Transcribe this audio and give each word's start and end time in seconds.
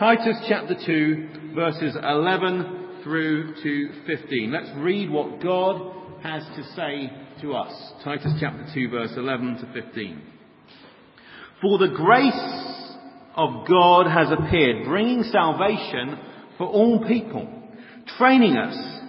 Titus 0.00 0.38
chapter 0.48 0.74
2, 0.86 1.52
verses 1.54 1.94
11 1.94 3.02
through 3.04 3.54
to 3.62 3.90
15. 4.06 4.50
Let's 4.50 4.70
read 4.78 5.10
what 5.10 5.42
God 5.42 5.94
has 6.22 6.42
to 6.56 6.64
say 6.74 7.12
to 7.42 7.52
us. 7.52 7.92
Titus 8.02 8.32
chapter 8.40 8.64
2, 8.72 8.88
verse 8.88 9.12
11 9.14 9.58
to 9.58 9.82
15. 9.82 10.22
For 11.60 11.76
the 11.76 11.92
grace 11.94 12.96
of 13.36 13.68
God 13.68 14.06
has 14.06 14.28
appeared, 14.32 14.86
bringing 14.86 15.22
salvation 15.24 16.18
for 16.56 16.66
all 16.66 17.06
people, 17.06 17.46
training 18.16 18.56
us 18.56 19.02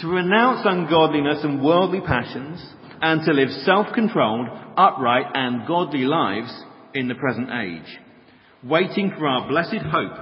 to 0.00 0.08
renounce 0.08 0.62
ungodliness 0.64 1.44
and 1.44 1.62
worldly 1.62 2.00
passions, 2.00 2.60
and 3.00 3.24
to 3.24 3.32
live 3.32 3.50
self-controlled, 3.64 4.48
upright, 4.76 5.26
and 5.32 5.64
godly 5.68 6.06
lives 6.06 6.52
in 6.92 7.06
the 7.06 7.14
present 7.14 7.50
age 7.52 8.00
waiting 8.64 9.12
for 9.16 9.26
our 9.26 9.48
blessed 9.48 9.84
hope, 9.90 10.16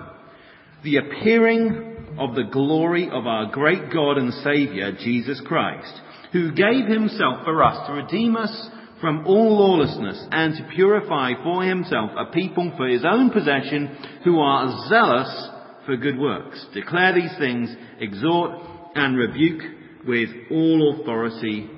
the 0.82 0.96
appearing 0.96 2.16
of 2.18 2.34
the 2.34 2.44
glory 2.50 3.08
of 3.10 3.26
our 3.26 3.50
great 3.50 3.92
God 3.92 4.18
and 4.18 4.32
Saviour, 4.34 4.92
Jesus 4.98 5.40
Christ, 5.46 5.92
who 6.32 6.52
gave 6.52 6.86
himself 6.86 7.44
for 7.44 7.62
us 7.62 7.86
to 7.86 7.94
redeem 7.94 8.36
us 8.36 8.68
from 9.00 9.26
all 9.26 9.58
lawlessness 9.58 10.26
and 10.30 10.54
to 10.56 10.74
purify 10.74 11.32
for 11.42 11.62
himself 11.62 12.10
a 12.16 12.32
people 12.32 12.72
for 12.76 12.88
his 12.88 13.04
own 13.04 13.30
possession 13.30 13.88
who 14.24 14.38
are 14.38 14.88
zealous 14.88 15.48
for 15.86 15.96
good 15.96 16.18
works. 16.18 16.64
Declare 16.72 17.14
these 17.14 17.36
things, 17.38 17.74
exhort 17.98 18.52
and 18.94 19.16
rebuke 19.16 19.62
with 20.06 20.28
all 20.50 21.00
authority. 21.00 21.68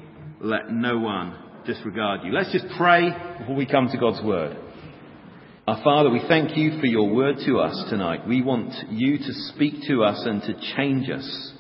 Let 0.41 0.71
no 0.71 0.99
one 0.99 1.37
disregard 1.67 2.21
you. 2.25 2.33
Let's 2.33 2.53
just 2.53 2.67
pray 2.77 3.11
before 3.39 3.57
we 3.57 3.67
come 3.67 3.89
to 3.89 3.99
God's 3.99 4.23
word. 4.23 4.64
Our 5.67 5.83
Father, 5.83 6.11
we 6.11 6.21
thank 6.29 6.59
you 6.59 6.79
for 6.79 6.85
your 6.85 7.09
word 7.09 7.37
to 7.47 7.59
us 7.59 7.87
tonight. 7.89 8.29
We 8.29 8.43
want 8.43 8.75
you 8.91 9.17
to 9.17 9.33
speak 9.55 9.77
to 9.89 10.05
us 10.05 10.23
and 10.27 10.43
to 10.43 10.53
change 10.77 11.09
us. 11.09 11.53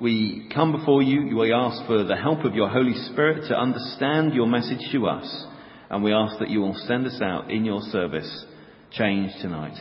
We 0.00 0.50
come 0.52 0.72
before 0.72 1.00
you, 1.04 1.36
we 1.36 1.52
ask 1.52 1.86
for 1.86 2.02
the 2.02 2.16
help 2.16 2.40
of 2.44 2.56
your 2.56 2.68
Holy 2.68 2.94
Spirit 3.12 3.46
to 3.50 3.56
understand 3.56 4.34
your 4.34 4.48
message 4.48 4.80
to 4.90 5.06
us, 5.06 5.46
and 5.88 6.02
we 6.02 6.12
ask 6.12 6.40
that 6.40 6.50
you 6.50 6.58
will 6.58 6.74
send 6.88 7.06
us 7.06 7.20
out 7.22 7.52
in 7.52 7.64
your 7.64 7.82
service, 7.82 8.46
changed 8.90 9.34
tonight. 9.42 9.78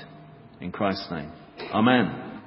In 0.62 0.72
Christ's 0.72 1.10
name. 1.10 1.32
Amen. 1.74 2.42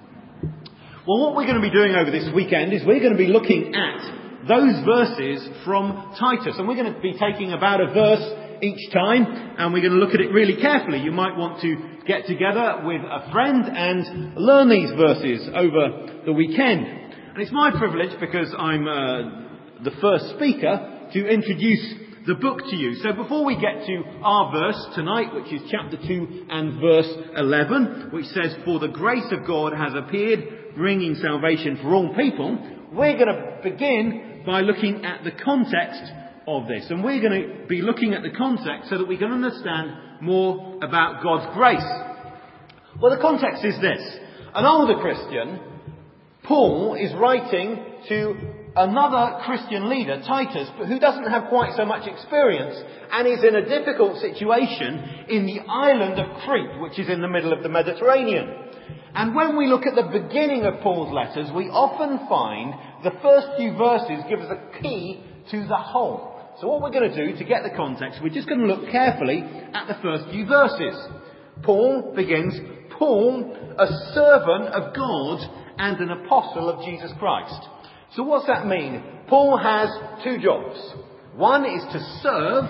Well, 1.04 1.18
what 1.18 1.34
we're 1.34 1.46
going 1.46 1.60
to 1.60 1.68
be 1.68 1.74
doing 1.74 1.96
over 1.96 2.12
this 2.12 2.28
weekend 2.32 2.72
is 2.72 2.82
we're 2.86 3.00
going 3.00 3.10
to 3.10 3.18
be 3.18 3.26
looking 3.26 3.74
at 3.74 4.46
those 4.46 4.84
verses 4.84 5.48
from 5.64 6.14
Titus, 6.16 6.54
and 6.58 6.68
we're 6.68 6.80
going 6.80 6.94
to 6.94 7.00
be 7.00 7.18
taking 7.18 7.54
about 7.54 7.80
a 7.80 7.92
verse 7.92 8.49
each 8.62 8.92
time, 8.92 9.24
and 9.58 9.72
we're 9.72 9.80
going 9.80 9.92
to 9.92 9.98
look 9.98 10.14
at 10.14 10.20
it 10.20 10.32
really 10.32 10.60
carefully. 10.60 11.00
You 11.00 11.12
might 11.12 11.36
want 11.36 11.60
to 11.62 11.76
get 12.06 12.26
together 12.26 12.82
with 12.84 13.02
a 13.02 13.30
friend 13.32 13.64
and 13.64 14.36
learn 14.36 14.68
these 14.68 14.90
verses 14.90 15.48
over 15.54 16.22
the 16.26 16.32
weekend. 16.32 16.86
And 16.86 17.38
it's 17.38 17.52
my 17.52 17.70
privilege, 17.70 18.18
because 18.20 18.54
I'm 18.56 18.86
uh, 18.86 19.82
the 19.84 19.92
first 20.00 20.30
speaker, 20.36 21.08
to 21.12 21.28
introduce 21.28 21.94
the 22.26 22.34
book 22.34 22.58
to 22.68 22.76
you. 22.76 22.94
So 22.96 23.12
before 23.12 23.44
we 23.44 23.54
get 23.54 23.86
to 23.86 24.02
our 24.22 24.52
verse 24.52 24.86
tonight, 24.94 25.34
which 25.34 25.52
is 25.52 25.62
chapter 25.70 25.96
2 25.96 26.46
and 26.50 26.80
verse 26.80 27.12
11, 27.36 28.10
which 28.12 28.26
says, 28.26 28.56
For 28.64 28.78
the 28.78 28.88
grace 28.88 29.32
of 29.32 29.46
God 29.46 29.72
has 29.72 29.92
appeared, 29.94 30.74
bringing 30.76 31.14
salvation 31.14 31.78
for 31.82 31.94
all 31.94 32.14
people, 32.14 32.58
we're 32.92 33.16
going 33.16 33.34
to 33.34 33.60
begin 33.62 34.42
by 34.46 34.60
looking 34.60 35.04
at 35.04 35.24
the 35.24 35.32
context 35.32 36.02
of 36.58 36.68
this. 36.68 36.86
And 36.90 37.04
we're 37.04 37.20
going 37.20 37.42
to 37.42 37.66
be 37.66 37.82
looking 37.82 38.14
at 38.14 38.22
the 38.22 38.30
context 38.30 38.90
so 38.90 38.98
that 38.98 39.08
we 39.08 39.16
can 39.16 39.30
understand 39.32 40.22
more 40.22 40.78
about 40.82 41.22
God's 41.22 41.54
grace. 41.54 41.86
Well, 43.00 43.14
the 43.14 43.22
context 43.22 43.64
is 43.64 43.80
this. 43.80 44.00
An 44.54 44.64
older 44.66 45.00
Christian, 45.00 45.60
Paul, 46.42 46.94
is 46.94 47.14
writing 47.14 47.84
to 48.08 48.34
another 48.76 49.42
Christian 49.44 49.88
leader, 49.88 50.22
Titus, 50.26 50.68
who 50.86 50.98
doesn't 50.98 51.30
have 51.30 51.48
quite 51.48 51.76
so 51.76 51.84
much 51.84 52.06
experience 52.06 52.76
and 53.12 53.26
is 53.26 53.44
in 53.44 53.54
a 53.54 53.68
difficult 53.68 54.18
situation 54.18 55.26
in 55.28 55.46
the 55.46 55.60
island 55.68 56.20
of 56.20 56.42
Crete, 56.42 56.80
which 56.80 56.98
is 56.98 57.08
in 57.08 57.20
the 57.20 57.28
middle 57.28 57.52
of 57.52 57.62
the 57.62 57.68
Mediterranean. 57.68 58.70
And 59.14 59.34
when 59.34 59.56
we 59.56 59.66
look 59.66 59.86
at 59.86 59.94
the 59.94 60.20
beginning 60.20 60.64
of 60.64 60.80
Paul's 60.82 61.12
letters, 61.12 61.50
we 61.54 61.64
often 61.64 62.28
find 62.28 62.74
the 63.02 63.18
first 63.22 63.48
few 63.56 63.76
verses 63.76 64.24
give 64.28 64.40
us 64.40 64.52
a 64.52 64.82
key 64.82 65.24
to 65.50 65.66
the 65.66 65.76
whole. 65.76 66.29
So 66.60 66.68
what 66.68 66.82
we're 66.82 66.90
going 66.90 67.10
to 67.10 67.26
do 67.26 67.38
to 67.38 67.44
get 67.44 67.62
the 67.62 67.74
context, 67.74 68.20
we're 68.22 68.28
just 68.28 68.46
going 68.46 68.60
to 68.60 68.66
look 68.66 68.90
carefully 68.90 69.42
at 69.42 69.86
the 69.88 69.96
first 70.02 70.30
few 70.30 70.44
verses. 70.44 70.94
Paul 71.62 72.12
begins, 72.14 72.54
Paul, 72.98 73.56
a 73.78 73.86
servant 74.12 74.74
of 74.74 74.94
God 74.94 75.40
and 75.78 75.98
an 75.98 76.10
apostle 76.10 76.68
of 76.68 76.84
Jesus 76.84 77.10
Christ. 77.18 77.66
So 78.14 78.24
what's 78.24 78.46
that 78.46 78.66
mean? 78.66 79.02
Paul 79.26 79.56
has 79.56 79.88
two 80.22 80.38
jobs. 80.38 80.78
One 81.34 81.64
is 81.64 81.82
to 81.94 82.20
serve, 82.22 82.64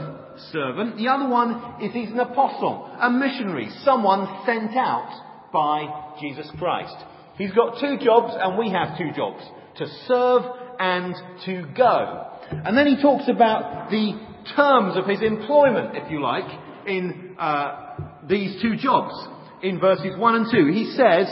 servant. 0.53 0.97
The 0.97 1.09
other 1.09 1.29
one 1.29 1.83
is 1.83 1.93
he's 1.93 2.11
an 2.11 2.21
apostle, 2.21 2.97
a 3.01 3.11
missionary, 3.11 3.71
someone 3.83 4.45
sent 4.47 4.77
out 4.77 5.51
by 5.53 6.15
Jesus 6.21 6.49
Christ. 6.61 6.95
He's 7.37 7.53
got 7.53 7.81
two 7.81 7.99
jobs 7.99 8.35
and 8.39 8.57
we 8.57 8.71
have 8.71 8.97
two 8.97 9.11
jobs. 9.17 9.43
To 9.79 9.87
serve 10.07 10.43
and 10.79 11.13
to 11.47 11.65
go. 11.77 12.30
And 12.51 12.77
then 12.77 12.87
he 12.87 13.01
talks 13.01 13.29
about 13.29 13.91
the 13.91 14.13
terms 14.57 14.97
of 14.97 15.07
his 15.07 15.23
employment, 15.23 15.97
if 15.97 16.11
you 16.11 16.23
like, 16.23 16.51
in 16.87 17.37
uh, 17.39 17.97
these 18.29 18.61
two 18.61 18.77
jobs, 18.77 19.15
in 19.63 19.79
verses 19.79 20.19
1 20.19 20.35
and 20.35 20.47
2. 20.51 20.73
He 20.73 20.93
says, 20.97 21.27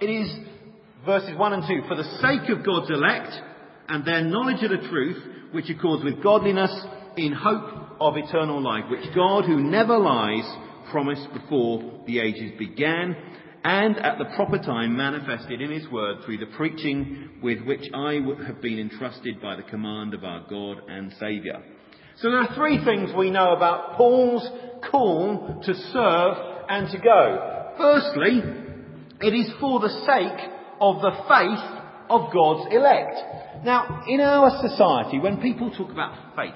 it 0.00 0.06
is 0.06 0.34
verses 1.04 1.36
1 1.36 1.52
and 1.52 1.62
2, 1.66 1.88
for 1.88 1.96
the 1.96 2.18
sake 2.20 2.50
of 2.50 2.64
God's 2.64 2.90
elect 2.90 3.32
and 3.88 4.04
their 4.04 4.22
knowledge 4.22 4.62
of 4.62 4.70
the 4.70 4.88
truth, 4.88 5.22
which 5.52 5.70
accords 5.70 6.04
with 6.04 6.22
godliness 6.22 6.74
in 7.16 7.32
hope 7.32 8.00
of 8.00 8.16
eternal 8.16 8.62
life, 8.62 8.84
which 8.90 9.14
God, 9.14 9.44
who 9.44 9.62
never 9.62 9.96
lies, 9.96 10.44
promised 10.90 11.32
before 11.32 12.02
the 12.06 12.20
ages 12.20 12.52
began 12.58 13.16
and 13.64 13.96
at 13.96 14.18
the 14.18 14.26
proper 14.36 14.58
time 14.58 14.94
manifested 14.94 15.62
in 15.62 15.70
his 15.70 15.88
word 15.88 16.18
through 16.24 16.36
the 16.36 16.46
preaching 16.54 17.30
with 17.42 17.62
which 17.62 17.88
I 17.94 18.20
have 18.46 18.60
been 18.60 18.78
entrusted 18.78 19.40
by 19.40 19.56
the 19.56 19.62
command 19.62 20.12
of 20.12 20.22
our 20.22 20.44
God 20.48 20.82
and 20.86 21.12
Saviour. 21.18 21.62
So 22.18 22.30
there 22.30 22.40
are 22.40 22.54
three 22.54 22.84
things 22.84 23.10
we 23.16 23.30
know 23.30 23.56
about 23.56 23.96
Paul's 23.96 24.46
call 24.90 25.62
to 25.64 25.74
serve 25.74 26.36
and 26.68 26.90
to 26.90 26.98
go. 26.98 27.72
Firstly, 27.78 28.42
it 29.22 29.34
is 29.34 29.50
for 29.58 29.80
the 29.80 29.88
sake 29.88 30.50
of 30.80 31.00
the 31.00 31.12
faith 31.26 31.80
of 32.10 32.32
God's 32.32 32.68
elect. 32.70 33.64
Now, 33.64 34.04
in 34.06 34.20
our 34.20 34.60
society, 34.68 35.18
when 35.18 35.40
people 35.40 35.70
talk 35.70 35.90
about 35.90 36.36
faith, 36.36 36.54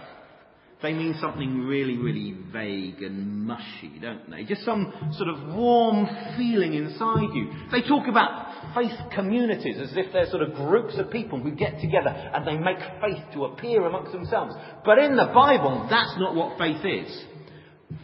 they 0.81 0.93
mean 0.93 1.17
something 1.21 1.67
really, 1.67 1.97
really 1.97 2.37
vague 2.53 3.03
and 3.03 3.45
mushy, 3.45 3.99
don't 4.01 4.31
they? 4.31 4.45
Just 4.45 4.65
some 4.65 4.93
sort 5.17 5.29
of 5.29 5.55
warm 5.55 6.07
feeling 6.37 6.75
inside 6.75 7.35
you. 7.35 7.51
They 7.73 7.83
talk 7.83 8.07
about 8.07 8.75
faith 8.77 8.93
communities 9.13 9.77
as 9.81 9.97
if 9.97 10.13
they're 10.13 10.31
sort 10.31 10.43
of 10.43 10.55
groups 10.55 10.95
of 10.97 11.11
people 11.11 11.41
who 11.41 11.51
get 11.51 11.81
together 11.81 12.11
and 12.11 12.47
they 12.47 12.57
make 12.57 12.79
faith 13.01 13.25
to 13.35 13.47
appear 13.47 13.87
amongst 13.87 14.13
themselves. 14.13 14.55
But 14.85 14.99
in 14.99 15.17
the 15.17 15.31
Bible, 15.35 15.89
that's 15.91 16.15
not 16.17 16.37
what 16.37 16.59
faith 16.59 16.85
is. 16.85 17.25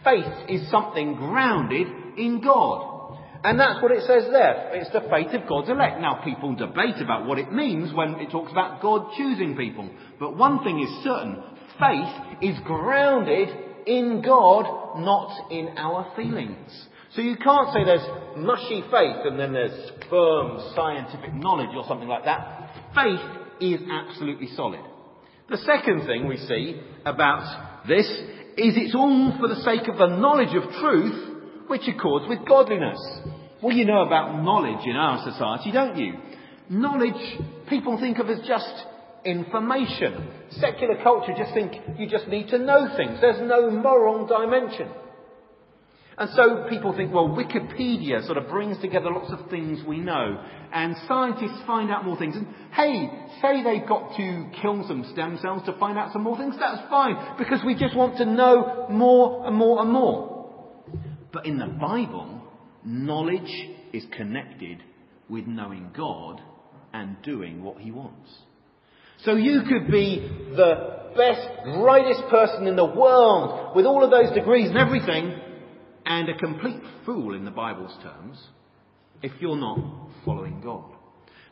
Faith 0.03 0.49
is 0.49 0.69
something 0.69 1.15
grounded 1.15 1.87
in 2.17 2.41
God. 2.43 2.91
And 3.45 3.59
that's 3.59 3.81
what 3.81 3.91
it 3.91 4.01
says 4.01 4.23
there. 4.31 4.71
It's 4.73 4.91
the 4.91 5.07
faith 5.09 5.31
of 5.39 5.47
God's 5.47 5.69
elect. 5.69 6.01
Now, 6.01 6.21
people 6.25 6.55
debate 6.55 6.99
about 6.99 7.27
what 7.27 7.37
it 7.37 7.53
means 7.53 7.93
when 7.93 8.15
it 8.15 8.31
talks 8.31 8.51
about 8.51 8.81
God 8.81 9.11
choosing 9.15 9.55
people. 9.55 9.87
But 10.19 10.35
one 10.35 10.63
thing 10.63 10.81
is 10.81 11.03
certain 11.03 11.41
faith 11.79 12.37
is 12.41 12.59
grounded 12.63 13.49
in 13.85 14.21
God, 14.25 14.99
not 14.99 15.51
in 15.51 15.69
our 15.77 16.11
feelings. 16.15 16.87
So 17.15 17.21
you 17.21 17.37
can't 17.37 17.73
say 17.73 17.85
there's 17.85 18.37
mushy 18.37 18.81
faith 18.91 19.25
and 19.25 19.39
then 19.39 19.53
there's 19.53 19.91
firm 20.09 20.59
scientific 20.75 21.33
knowledge 21.33 21.69
or 21.75 21.85
something 21.87 22.07
like 22.07 22.25
that. 22.25 22.71
Faith 22.93 23.19
is 23.61 23.79
absolutely 23.89 24.47
solid. 24.55 24.81
The 25.49 25.57
second 25.57 26.05
thing 26.05 26.27
we 26.27 26.37
see 26.37 26.81
about 27.05 27.85
this 27.87 28.07
is 28.57 28.73
it's 28.75 28.95
all 28.95 29.37
for 29.39 29.47
the 29.47 29.61
sake 29.61 29.87
of 29.87 29.97
the 29.97 30.07
knowledge 30.07 30.55
of 30.55 30.63
truth 30.81 31.67
which 31.67 31.87
accords 31.87 32.25
with 32.27 32.47
godliness. 32.47 32.99
Well, 33.61 33.75
you 33.75 33.85
know 33.85 34.05
about 34.05 34.43
knowledge 34.43 34.85
in 34.85 34.95
our 34.95 35.23
society, 35.31 35.71
don't 35.71 35.97
you? 35.97 36.13
Knowledge 36.69 37.39
people 37.69 37.97
think 37.99 38.17
of 38.19 38.29
as 38.29 38.39
just 38.47 38.73
information. 39.25 40.29
Secular 40.51 41.01
culture 41.03 41.33
just 41.37 41.53
think 41.53 41.73
you 41.97 42.07
just 42.07 42.27
need 42.27 42.49
to 42.49 42.59
know 42.59 42.95
things. 42.95 43.19
There's 43.21 43.41
no 43.41 43.69
moral 43.69 44.25
dimension. 44.27 44.89
And 46.17 46.29
so 46.33 46.65
people 46.69 46.95
think, 46.95 47.13
well, 47.13 47.27
Wikipedia 47.27 48.25
sort 48.25 48.37
of 48.37 48.47
brings 48.47 48.79
together 48.79 49.09
lots 49.11 49.33
of 49.33 49.49
things 49.49 49.79
we 49.85 49.99
know. 49.99 50.41
And 50.71 50.95
scientists 51.07 51.61
find 51.67 51.91
out 51.91 52.05
more 52.05 52.17
things. 52.17 52.37
And 52.37 52.47
hey, 52.71 53.09
say 53.41 53.63
they've 53.63 53.87
got 53.87 54.15
to 54.15 54.49
kill 54.61 54.85
some 54.87 55.05
stem 55.11 55.37
cells 55.41 55.63
to 55.65 55.77
find 55.77 55.97
out 55.97 56.13
some 56.13 56.23
more 56.23 56.37
things, 56.37 56.55
that's 56.57 56.89
fine. 56.89 57.17
Because 57.37 57.59
we 57.65 57.75
just 57.75 57.95
want 57.97 58.17
to 58.17 58.25
know 58.25 58.87
more 58.89 59.45
and 59.45 59.55
more 59.55 59.81
and 59.81 59.91
more. 59.91 60.85
But 61.33 61.45
in 61.45 61.57
the 61.57 61.65
Bible, 61.65 62.41
knowledge 62.85 63.51
is 63.91 64.05
connected 64.15 64.81
with 65.27 65.47
knowing 65.47 65.89
God 65.95 66.41
and 66.93 67.21
doing 67.23 67.61
what 67.61 67.79
He 67.79 67.91
wants. 67.91 68.29
So 69.23 69.35
you 69.35 69.61
could 69.67 69.91
be 69.91 70.19
the 70.55 71.11
best, 71.15 71.47
brightest 71.79 72.27
person 72.29 72.67
in 72.67 72.75
the 72.75 72.85
world 72.85 73.75
with 73.75 73.85
all 73.85 74.03
of 74.03 74.11
those 74.11 74.33
degrees 74.33 74.69
and 74.69 74.77
everything, 74.77 75.39
and 76.05 76.29
a 76.29 76.37
complete 76.37 76.81
fool 77.05 77.33
in 77.33 77.45
the 77.45 77.51
Bible's 77.51 77.95
terms 78.03 78.37
if 79.23 79.31
you're 79.39 79.57
not 79.57 79.79
following 80.23 80.61
God. 80.61 80.91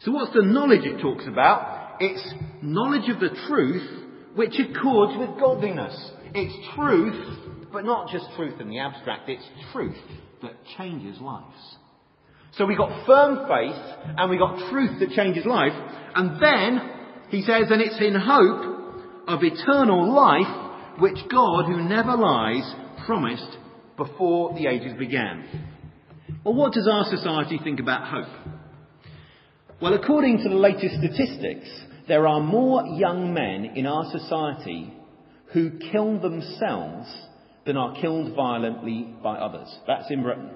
So 0.02 0.12
what's 0.12 0.34
the 0.34 0.44
knowledge 0.44 0.86
it 0.86 1.02
talks 1.02 1.26
about? 1.28 1.96
It's 2.00 2.34
knowledge 2.62 3.10
of 3.10 3.20
the 3.20 3.36
truth 3.48 4.04
which 4.36 4.54
accords 4.60 5.18
with 5.18 5.40
godliness. 5.40 6.12
It's 6.36 6.76
truth, 6.76 7.70
but 7.72 7.86
not 7.86 8.12
just 8.12 8.26
truth 8.36 8.60
in 8.60 8.70
the 8.70 8.80
abstract, 8.80 9.30
it's 9.30 9.46
truth 9.72 9.98
that 10.42 10.54
changes 10.78 11.20
lives. 11.22 11.78
So 12.58 12.66
we 12.66 12.76
got 12.76 13.06
firm 13.06 13.48
faith 13.48 13.82
and 14.18 14.30
we 14.30 14.38
got 14.38 14.70
truth 14.70 15.00
that 15.00 15.12
changes 15.12 15.46
life, 15.46 15.74
and 16.16 16.42
then 16.42 16.90
he 17.34 17.42
says, 17.42 17.72
and 17.72 17.82
it's 17.82 18.00
in 18.00 18.14
hope 18.16 19.28
of 19.28 19.44
eternal 19.44 20.14
life 20.14 21.00
which 21.00 21.18
God, 21.32 21.66
who 21.66 21.82
never 21.82 22.16
lies, 22.16 22.76
promised 23.06 23.58
before 23.98 24.54
the 24.54 24.68
ages 24.68 24.94
began. 24.98 25.44
Well, 26.44 26.54
what 26.54 26.74
does 26.74 26.88
our 26.88 27.06
society 27.06 27.60
think 27.64 27.80
about 27.80 28.08
hope? 28.08 28.62
Well, 29.82 29.96
according 29.96 30.44
to 30.44 30.50
the 30.50 30.56
latest 30.56 30.96
statistics, 30.98 31.68
there 32.08 32.28
are 32.28 32.40
more 32.40 32.86
young 32.86 33.34
men 33.34 33.72
in 33.76 33.88
our 33.88 34.06
society 34.12 34.94
who 35.54 35.80
kill 35.92 36.20
themselves 36.20 37.12
than 37.66 37.78
are 37.78 38.00
killed 38.00 38.36
violently 38.36 39.14
by 39.24 39.38
others. 39.38 39.76
That's 39.88 40.12
in 40.12 40.22
Britain. 40.22 40.52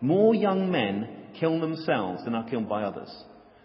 More 0.00 0.34
young 0.34 0.70
men 0.70 1.08
kill 1.40 1.60
themselves 1.60 2.24
than 2.24 2.34
are 2.34 2.48
killed 2.48 2.68
by 2.68 2.82
others. 2.82 3.10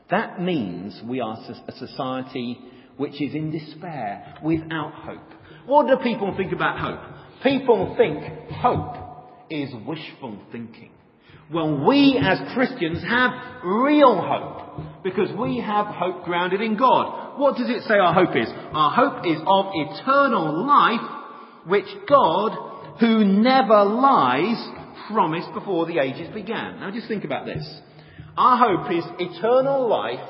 That 0.10 0.42
means 0.42 1.02
we 1.06 1.20
are 1.20 1.38
a 1.68 1.72
society 1.74 2.60
which 2.96 3.22
is 3.22 3.36
in 3.36 3.52
despair, 3.52 4.36
without 4.44 4.94
hope. 4.94 5.32
What 5.66 5.88
do 5.88 5.98
people 6.02 6.34
think 6.36 6.52
about 6.52 6.80
hope? 6.80 7.00
People 7.44 7.96
think 7.98 8.24
hope 8.52 8.96
is 9.50 9.70
wishful 9.86 10.40
thinking. 10.52 10.92
Well, 11.54 11.86
we 11.88 12.20
as 12.22 12.40
Christians 12.54 13.02
have 13.08 13.32
real 13.64 14.22
hope 14.22 15.04
because 15.04 15.30
we 15.38 15.60
have 15.60 15.88
hope 15.88 16.26
grounded 16.26 16.62
in 16.62 16.76
God. 16.76 17.40
What 17.40 17.56
does 17.56 17.70
it 17.70 17.84
say 17.84 17.96
our 17.96 18.14
hope 18.14 18.36
is? 18.36 18.50
Our 18.74 18.92
hope 18.92 19.26
is 19.26 19.38
of 19.46 19.66
eternal 19.74 20.66
life 20.66 21.68
which 21.68 21.86
God, 22.10 22.98
who 23.00 23.24
never 23.24 23.84
lies, 23.84 24.58
promised 25.12 25.54
before 25.54 25.86
the 25.86 26.00
ages 26.00 26.34
began. 26.34 26.80
Now 26.80 26.92
just 26.92 27.08
think 27.08 27.24
about 27.24 27.46
this. 27.46 27.66
Our 28.38 28.58
hope 28.58 28.92
is 28.92 29.04
eternal 29.20 29.90
life 29.90 30.30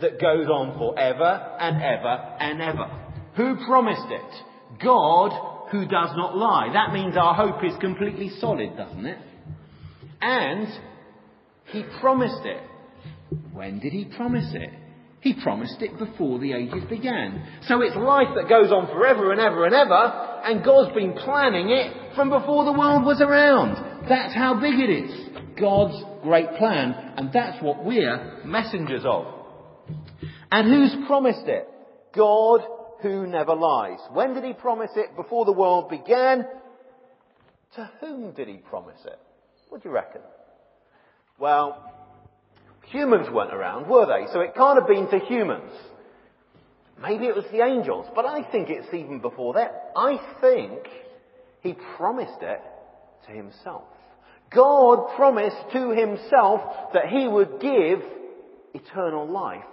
that 0.00 0.20
goes 0.20 0.48
on 0.48 0.76
forever 0.78 1.56
and 1.60 1.76
ever 1.76 2.36
and 2.40 2.60
ever. 2.60 2.90
Who 3.36 3.64
promised 3.66 4.10
it? 4.10 4.80
God 4.82 5.68
who 5.70 5.86
does 5.86 6.10
not 6.16 6.36
lie. 6.36 6.72
That 6.72 6.92
means 6.92 7.16
our 7.16 7.34
hope 7.34 7.62
is 7.64 7.72
completely 7.80 8.30
solid, 8.40 8.76
doesn't 8.76 9.06
it? 9.06 9.18
And 10.20 10.66
he 11.66 11.84
promised 12.00 12.44
it. 12.44 12.62
When 13.52 13.78
did 13.78 13.92
he 13.92 14.06
promise 14.16 14.50
it? 14.52 14.70
He 15.20 15.34
promised 15.40 15.80
it 15.80 15.98
before 15.98 16.38
the 16.38 16.52
ages 16.52 16.82
began. 16.88 17.46
So 17.68 17.82
it's 17.82 17.94
life 17.94 18.28
that 18.34 18.48
goes 18.48 18.72
on 18.72 18.86
forever 18.88 19.32
and 19.32 19.40
ever 19.40 19.66
and 19.66 19.74
ever, 19.74 20.40
and 20.44 20.64
God's 20.64 20.94
been 20.94 21.12
planning 21.12 21.70
it 21.70 22.14
from 22.16 22.30
before 22.30 22.64
the 22.64 22.72
world 22.72 23.04
was 23.04 23.20
around. 23.20 24.08
That's 24.08 24.34
how 24.34 24.58
big 24.58 24.80
it 24.80 24.90
is. 24.90 25.39
God's 25.60 26.02
great 26.22 26.54
plan, 26.56 26.92
and 27.16 27.32
that's 27.32 27.62
what 27.62 27.84
we're 27.84 28.42
messengers 28.44 29.02
of. 29.04 29.26
And 30.50 30.68
who's 30.68 31.06
promised 31.06 31.46
it? 31.46 31.68
God 32.14 32.60
who 33.02 33.26
never 33.26 33.54
lies. 33.54 33.98
When 34.12 34.34
did 34.34 34.44
he 34.44 34.52
promise 34.52 34.90
it? 34.96 35.16
Before 35.16 35.44
the 35.44 35.52
world 35.52 35.88
began. 35.88 36.44
To 37.76 37.90
whom 38.00 38.32
did 38.32 38.48
he 38.48 38.56
promise 38.56 39.00
it? 39.04 39.18
What 39.68 39.82
do 39.82 39.88
you 39.88 39.94
reckon? 39.94 40.22
Well, 41.38 41.92
humans 42.86 43.28
weren't 43.32 43.54
around, 43.54 43.88
were 43.88 44.06
they? 44.06 44.30
So 44.32 44.40
it 44.40 44.54
can't 44.54 44.78
have 44.78 44.88
been 44.88 45.08
to 45.10 45.24
humans. 45.26 45.70
Maybe 47.00 47.26
it 47.26 47.34
was 47.34 47.46
the 47.50 47.64
angels, 47.64 48.06
but 48.14 48.26
I 48.26 48.42
think 48.50 48.68
it's 48.68 48.92
even 48.92 49.20
before 49.20 49.54
that. 49.54 49.92
I 49.96 50.18
think 50.40 50.80
he 51.62 51.74
promised 51.96 52.42
it 52.42 52.60
to 53.26 53.32
himself. 53.32 53.84
God 54.50 55.14
promised 55.16 55.70
to 55.72 55.90
himself 55.90 56.60
that 56.92 57.06
he 57.08 57.28
would 57.28 57.60
give 57.60 58.02
eternal 58.74 59.30
life 59.30 59.64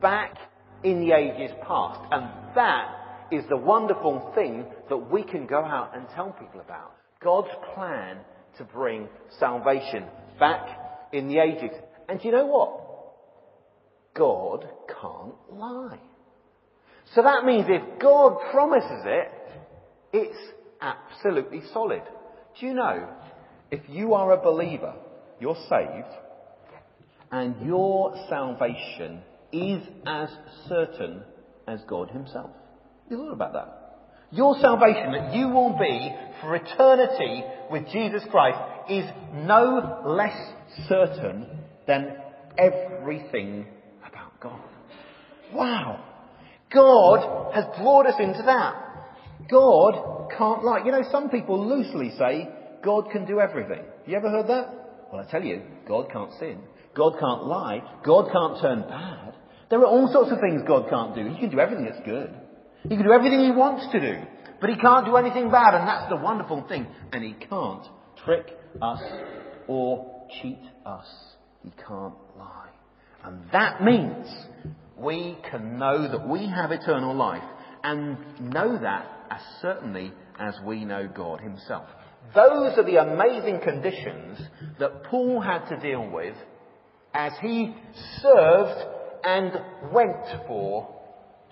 back 0.00 0.36
in 0.84 1.00
the 1.00 1.12
ages 1.12 1.50
past. 1.66 2.00
And 2.12 2.28
that 2.54 3.28
is 3.30 3.44
the 3.48 3.56
wonderful 3.56 4.32
thing 4.34 4.66
that 4.88 4.96
we 4.96 5.22
can 5.22 5.46
go 5.46 5.64
out 5.64 5.96
and 5.96 6.06
tell 6.14 6.30
people 6.32 6.60
about. 6.60 6.92
God's 7.22 7.50
plan 7.74 8.18
to 8.58 8.64
bring 8.64 9.08
salvation 9.38 10.04
back 10.38 10.66
in 11.12 11.28
the 11.28 11.38
ages. 11.38 11.76
And 12.08 12.22
you 12.24 12.32
know 12.32 12.46
what? 12.46 12.86
God 14.14 14.68
can't 14.88 15.34
lie. 15.52 16.00
So 17.14 17.22
that 17.22 17.44
means 17.44 17.66
if 17.68 18.00
God 18.00 18.38
promises 18.52 19.02
it, 19.04 19.32
it's 20.12 20.38
absolutely 20.80 21.62
solid. 21.72 22.02
Do 22.58 22.66
you 22.66 22.74
know, 22.74 23.08
if 23.70 23.80
you 23.88 24.14
are 24.14 24.32
a 24.32 24.42
believer, 24.42 24.94
you're 25.40 25.56
saved, 25.68 26.14
and 27.30 27.54
your 27.64 28.14
salvation 28.28 29.20
is 29.52 29.82
as 30.06 30.28
certain 30.68 31.22
as 31.66 31.80
God 31.86 32.10
Himself. 32.10 32.50
You 33.08 33.16
thought 33.16 33.32
about 33.32 33.52
that? 33.52 33.76
Your 34.32 34.56
salvation, 34.60 35.12
that 35.12 35.34
you 35.34 35.48
will 35.48 35.76
be 35.78 36.14
for 36.40 36.54
eternity 36.54 37.42
with 37.70 37.88
Jesus 37.92 38.22
Christ, 38.30 38.58
is 38.88 39.04
no 39.34 40.02
less 40.06 40.36
certain 40.88 41.46
than 41.86 42.16
everything 42.56 43.66
about 44.06 44.38
God. 44.40 44.60
Wow! 45.52 46.04
God 46.72 47.52
has 47.54 47.64
brought 47.78 48.06
us 48.06 48.14
into 48.20 48.42
that. 48.44 49.48
God 49.50 50.30
can't 50.36 50.64
lie. 50.64 50.84
You 50.84 50.92
know, 50.92 51.02
some 51.10 51.28
people 51.30 51.66
loosely 51.68 52.10
say 52.16 52.48
God 52.82 53.10
can 53.10 53.26
do 53.26 53.40
everything. 53.40 53.84
You 54.06 54.16
ever 54.16 54.30
heard 54.30 54.48
that? 54.48 55.08
Well, 55.12 55.24
I 55.26 55.30
tell 55.30 55.42
you, 55.42 55.62
God 55.86 56.10
can't 56.12 56.32
sin. 56.38 56.60
God 56.94 57.14
can't 57.18 57.44
lie. 57.44 57.82
God 58.04 58.30
can't 58.32 58.60
turn 58.60 58.82
bad. 58.88 59.34
There 59.68 59.80
are 59.80 59.86
all 59.86 60.10
sorts 60.12 60.32
of 60.32 60.38
things 60.40 60.62
God 60.66 60.88
can't 60.90 61.14
do. 61.14 61.28
He 61.28 61.38
can 61.38 61.50
do 61.50 61.60
everything 61.60 61.84
that's 61.84 62.04
good. 62.04 62.34
He 62.82 62.96
can 62.96 63.04
do 63.04 63.12
everything 63.12 63.40
he 63.40 63.50
wants 63.50 63.86
to 63.92 64.00
do, 64.00 64.22
but 64.60 64.70
he 64.70 64.76
can't 64.76 65.04
do 65.04 65.16
anything 65.16 65.50
bad, 65.50 65.74
and 65.74 65.86
that's 65.86 66.08
the 66.08 66.16
wonderful 66.16 66.66
thing. 66.68 66.86
And 67.12 67.22
he 67.22 67.34
can't 67.34 67.86
trick 68.24 68.46
us 68.80 69.02
or 69.68 70.26
cheat 70.40 70.60
us. 70.86 71.06
He 71.62 71.70
can't 71.86 72.14
lie. 72.38 72.70
And 73.22 73.42
that 73.52 73.82
means 73.82 74.26
we 74.96 75.36
can 75.50 75.78
know 75.78 76.10
that 76.10 76.26
we 76.26 76.46
have 76.46 76.72
eternal 76.72 77.14
life 77.14 77.44
and 77.84 78.16
know 78.40 78.78
that 78.78 79.06
as 79.30 79.40
certainly 79.60 80.12
as 80.38 80.54
we 80.64 80.84
know 80.84 81.06
God 81.06 81.40
himself. 81.40 81.86
Those 82.34 82.78
are 82.78 82.84
the 82.84 82.96
amazing 82.96 83.60
conditions 83.60 84.38
that 84.78 85.04
Paul 85.04 85.40
had 85.40 85.68
to 85.68 85.80
deal 85.80 86.08
with 86.08 86.36
as 87.12 87.32
he 87.42 87.74
served 88.22 88.86
and 89.24 89.52
went 89.92 90.46
for 90.46 90.96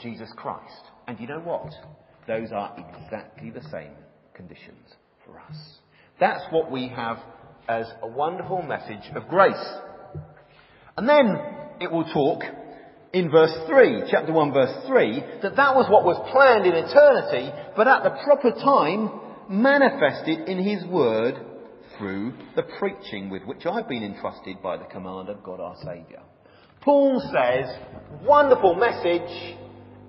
Jesus 0.00 0.30
Christ. 0.36 0.82
And 1.06 1.18
you 1.18 1.26
know 1.26 1.40
what? 1.40 1.72
Those 2.26 2.52
are 2.52 2.76
exactly 2.76 3.50
the 3.50 3.62
same 3.70 3.92
conditions 4.34 4.94
for 5.24 5.40
us. 5.40 5.56
That's 6.20 6.44
what 6.50 6.70
we 6.70 6.88
have 6.88 7.18
as 7.68 7.86
a 8.02 8.06
wonderful 8.06 8.62
message 8.62 9.10
of 9.14 9.28
grace. 9.28 9.54
And 10.96 11.08
then 11.08 11.36
it 11.80 11.90
will 11.90 12.04
talk 12.12 12.42
in 13.12 13.30
verse 13.30 13.54
3, 13.66 14.04
chapter 14.10 14.32
1 14.32 14.52
verse 14.52 14.86
3, 14.86 15.22
that 15.42 15.56
that 15.56 15.74
was 15.74 15.86
what 15.90 16.04
was 16.04 16.20
planned 16.30 16.66
in 16.66 16.74
eternity, 16.74 17.50
but 17.76 17.88
at 17.88 18.04
the 18.04 18.10
proper 18.24 18.50
time 18.52 19.27
manifested 19.48 20.48
in 20.48 20.58
his 20.58 20.84
word 20.86 21.34
through 21.96 22.34
the 22.54 22.62
preaching 22.78 23.30
with 23.30 23.42
which 23.44 23.64
I've 23.66 23.88
been 23.88 24.04
entrusted 24.04 24.62
by 24.62 24.76
the 24.76 24.84
command 24.84 25.28
of 25.28 25.42
God 25.42 25.60
our 25.60 25.76
Saviour. 25.78 26.22
Paul 26.82 27.20
says, 27.20 27.68
wonderful 28.22 28.74
message, 28.74 29.56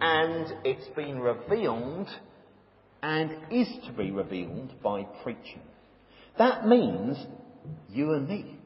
and 0.01 0.53
it's 0.63 0.88
been 0.96 1.19
revealed 1.19 2.08
and 3.01 3.31
is 3.51 3.67
to 3.86 3.93
be 3.93 4.12
revealed 4.12 4.81
by 4.84 5.03
preaching. 5.24 5.62
That 6.38 6.67
means 6.67 7.17
you 7.89 8.13
and 8.13 8.27
me. 8.27 8.58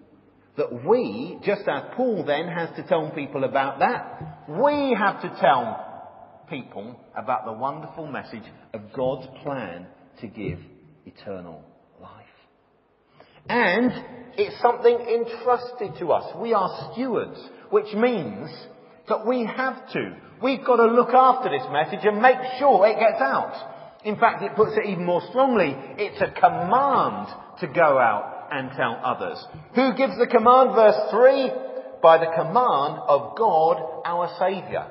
That 0.58 0.86
we, 0.86 1.40
just 1.44 1.62
as 1.68 1.84
Paul 1.96 2.26
then 2.26 2.48
has 2.48 2.70
to 2.76 2.84
tell 2.88 3.10
people 3.12 3.44
about 3.44 3.80
that, 3.80 4.46
we 4.48 4.96
have 5.00 5.22
to 5.22 5.38
tell 5.40 6.44
people 6.50 7.00
about 7.18 7.46
the 7.46 7.54
wonderful 7.54 8.06
message 8.06 8.44
of 8.74 8.94
God's 8.94 9.28
plan 9.42 9.88
to 10.22 10.28
give 10.28 10.60
eternal 11.06 11.64
life. 12.02 12.26
And 13.50 13.92
It's 14.36 14.60
something 14.62 14.96
entrusted 14.96 16.00
to 16.00 16.12
us. 16.12 16.36
We 16.42 16.54
are 16.54 16.92
stewards, 16.92 17.40
which 17.70 17.94
means 17.94 18.50
that 19.08 19.28
we 19.28 19.46
have 19.46 19.92
to. 19.94 20.16
We've 20.42 20.66
got 20.66 20.78
to 20.78 20.88
look 20.88 21.14
after 21.14 21.50
this 21.50 21.68
message 21.72 22.04
and 22.04 22.22
make 22.22 22.38
sure 22.58 22.88
it 22.88 23.00
gets 23.00 23.22
out. 23.22 24.02
In 24.04 24.18
fact, 24.18 24.42
it 24.44 24.56
puts 24.56 24.72
it 24.76 24.90
even 24.90 25.06
more 25.06 25.22
strongly. 25.30 25.76
It's 25.98 26.20
a 26.20 26.32
command 26.40 27.28
to 27.62 27.68
go 27.68 28.00
out 28.00 28.48
and 28.52 28.72
tell 28.76 29.00
others. 29.04 29.46
Who 29.76 29.94
gives 29.96 30.18
the 30.18 30.28
command? 30.28 30.72
Verse 30.74 31.12
3 31.12 31.52
By 32.02 32.18
the 32.18 32.32
command 32.36 33.02
of 33.08 33.38
God 33.38 34.02
our 34.04 34.30
Saviour. 34.40 34.88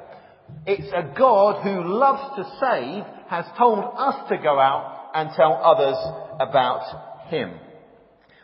It's 0.67 0.93
a 0.93 1.15
God 1.19 1.63
who 1.63 1.99
loves 1.99 2.37
to 2.37 2.45
save, 2.61 3.05
has 3.29 3.45
told 3.59 3.81
us 3.97 4.29
to 4.29 4.37
go 4.39 4.59
out 4.59 4.92
and 5.15 5.31
tell 5.37 5.61
others 5.63 5.97
about 6.41 7.29
Him. 7.29 7.53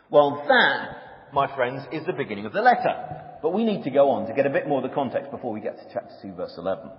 Well, 0.09 0.43
that, 0.47 1.33
my 1.33 1.53
friends, 1.55 1.83
is 1.91 2.05
the 2.05 2.13
beginning 2.13 2.45
of 2.45 2.53
the 2.53 2.61
letter. 2.61 3.25
But 3.41 3.53
we 3.53 3.63
need 3.63 3.83
to 3.83 3.89
go 3.89 4.11
on 4.11 4.27
to 4.27 4.33
get 4.33 4.45
a 4.45 4.49
bit 4.49 4.67
more 4.67 4.83
of 4.83 4.89
the 4.89 4.95
context 4.95 5.31
before 5.31 5.53
we 5.53 5.61
get 5.61 5.77
to 5.77 5.83
chapter 5.93 6.13
2, 6.21 6.33
verse 6.33 6.53
11. 6.57 6.89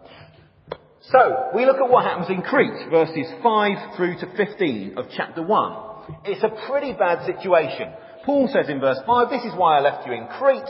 So, 1.02 1.50
we 1.54 1.66
look 1.66 1.78
at 1.78 1.90
what 1.90 2.04
happens 2.04 2.28
in 2.28 2.42
Crete, 2.42 2.90
verses 2.90 3.26
5 3.42 3.96
through 3.96 4.20
to 4.20 4.36
15 4.36 4.98
of 4.98 5.06
chapter 5.16 5.42
1. 5.42 5.76
It's 6.24 6.42
a 6.42 6.70
pretty 6.70 6.92
bad 6.92 7.26
situation. 7.26 7.92
Paul 8.24 8.48
says 8.52 8.68
in 8.68 8.80
verse 8.80 8.98
5, 9.06 9.30
This 9.30 9.44
is 9.44 9.52
why 9.56 9.78
I 9.78 9.80
left 9.80 10.06
you 10.06 10.12
in 10.12 10.26
Crete, 10.38 10.68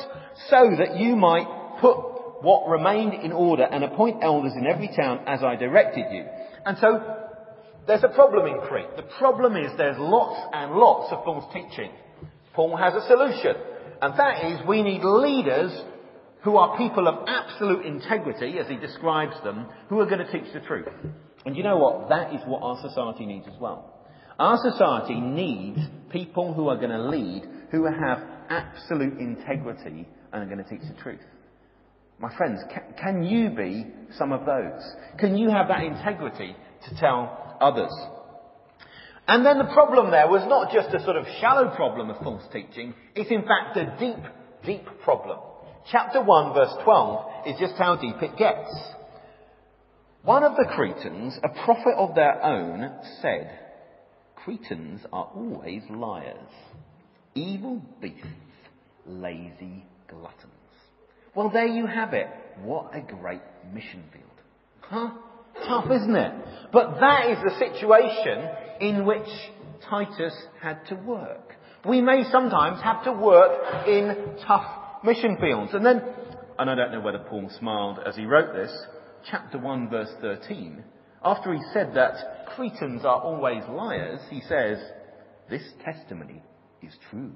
so 0.48 0.70
that 0.78 0.96
you 0.98 1.16
might 1.16 1.46
put 1.80 2.42
what 2.42 2.68
remained 2.68 3.14
in 3.14 3.32
order 3.32 3.64
and 3.64 3.84
appoint 3.84 4.22
elders 4.22 4.52
in 4.56 4.66
every 4.66 4.88
town 4.88 5.24
as 5.26 5.42
I 5.42 5.56
directed 5.56 6.06
you. 6.10 6.24
And 6.64 6.78
so, 6.78 7.19
there's 7.86 8.04
a 8.04 8.08
problem 8.08 8.46
in 8.46 8.60
Crete. 8.60 8.96
The 8.96 9.08
problem 9.18 9.56
is 9.56 9.70
there's 9.76 9.98
lots 9.98 10.40
and 10.52 10.72
lots 10.72 11.12
of 11.12 11.24
false 11.24 11.44
teaching. 11.52 11.90
Paul 12.54 12.76
has 12.76 12.94
a 12.94 13.06
solution. 13.06 13.56
And 14.02 14.18
that 14.18 14.44
is 14.44 14.66
we 14.66 14.82
need 14.82 15.02
leaders 15.02 15.72
who 16.42 16.56
are 16.56 16.76
people 16.78 17.06
of 17.06 17.26
absolute 17.28 17.84
integrity, 17.84 18.58
as 18.58 18.66
he 18.66 18.76
describes 18.76 19.34
them, 19.44 19.66
who 19.88 20.00
are 20.00 20.06
going 20.06 20.24
to 20.24 20.32
teach 20.32 20.50
the 20.54 20.60
truth. 20.60 20.88
And 21.44 21.56
you 21.56 21.62
know 21.62 21.76
what? 21.76 22.08
That 22.08 22.34
is 22.34 22.40
what 22.46 22.62
our 22.62 22.80
society 22.80 23.26
needs 23.26 23.46
as 23.46 23.60
well. 23.60 23.94
Our 24.38 24.58
society 24.70 25.20
needs 25.20 25.80
people 26.10 26.54
who 26.54 26.68
are 26.68 26.76
going 26.76 26.90
to 26.90 27.08
lead, 27.08 27.42
who 27.70 27.84
have 27.84 28.22
absolute 28.48 29.18
integrity 29.18 30.08
and 30.32 30.42
are 30.42 30.46
going 30.46 30.64
to 30.64 30.70
teach 30.70 30.86
the 30.88 31.00
truth. 31.02 31.20
My 32.18 32.34
friends, 32.36 32.60
can, 32.98 33.22
you 33.22 33.50
be 33.50 33.86
some 34.16 34.32
of 34.32 34.44
those? 34.44 34.82
Can 35.18 35.36
you 35.36 35.50
have 35.50 35.68
that 35.68 35.82
integrity 35.82 36.56
to 36.88 36.94
tell 36.96 37.49
others? 37.60 37.92
And 39.28 39.46
then 39.46 39.58
the 39.58 39.72
problem 39.72 40.10
there 40.10 40.28
was 40.28 40.44
not 40.48 40.72
just 40.72 40.94
a 40.94 41.04
sort 41.04 41.16
of 41.16 41.24
shallow 41.40 41.74
problem 41.76 42.10
of 42.10 42.18
false 42.18 42.42
teaching, 42.52 42.94
it's 43.14 43.30
in 43.30 43.42
fact 43.42 43.76
a 43.76 43.96
deep, 43.98 44.24
deep 44.64 44.86
problem. 45.04 45.38
Chapter 45.90 46.22
1 46.22 46.54
verse 46.54 46.74
12 46.82 47.46
is 47.46 47.60
just 47.60 47.74
how 47.78 47.96
deep 47.96 48.20
it 48.22 48.36
gets. 48.36 48.68
One 50.22 50.44
of 50.44 50.56
the 50.56 50.66
Cretans, 50.74 51.38
a 51.42 51.48
prophet 51.64 51.94
of 51.96 52.14
their 52.14 52.44
own, 52.44 52.92
said, 53.22 53.58
Cretans 54.36 55.00
are 55.12 55.30
always 55.34 55.82
liars, 55.88 56.50
evil 57.34 57.82
beasts, 58.02 58.26
lazy 59.06 59.84
gluttons. 60.08 60.50
Well, 61.34 61.50
there 61.50 61.66
you 61.66 61.86
have 61.86 62.12
it. 62.14 62.26
What 62.62 62.94
a 62.94 63.00
great 63.00 63.42
mission 63.72 64.04
field. 64.12 64.24
Huh? 64.80 65.10
Tough, 65.66 65.90
isn't 65.90 66.16
it? 66.16 66.32
But 66.72 67.00
that 67.00 67.30
is 67.30 67.38
the 67.44 67.58
situation 67.58 68.48
in 68.80 69.04
which 69.04 69.28
Titus 69.88 70.34
had 70.60 70.86
to 70.86 70.94
work. 70.94 71.54
We 71.86 72.00
may 72.00 72.24
sometimes 72.30 72.82
have 72.82 73.04
to 73.04 73.12
work 73.12 73.86
in 73.86 74.36
tough 74.46 75.04
mission 75.04 75.36
fields. 75.40 75.72
And 75.72 75.84
then, 75.84 76.02
and 76.58 76.70
I 76.70 76.74
don't 76.74 76.92
know 76.92 77.00
whether 77.00 77.18
Paul 77.18 77.50
smiled 77.58 77.98
as 78.06 78.16
he 78.16 78.26
wrote 78.26 78.52
this, 78.54 78.72
chapter 79.30 79.58
1 79.58 79.88
verse 79.88 80.10
13, 80.20 80.84
after 81.24 81.52
he 81.52 81.60
said 81.72 81.92
that 81.94 82.46
Cretans 82.54 83.04
are 83.04 83.20
always 83.20 83.62
liars, 83.68 84.20
he 84.30 84.40
says, 84.42 84.78
this 85.48 85.62
testimony 85.84 86.42
is 86.82 86.94
true. 87.10 87.32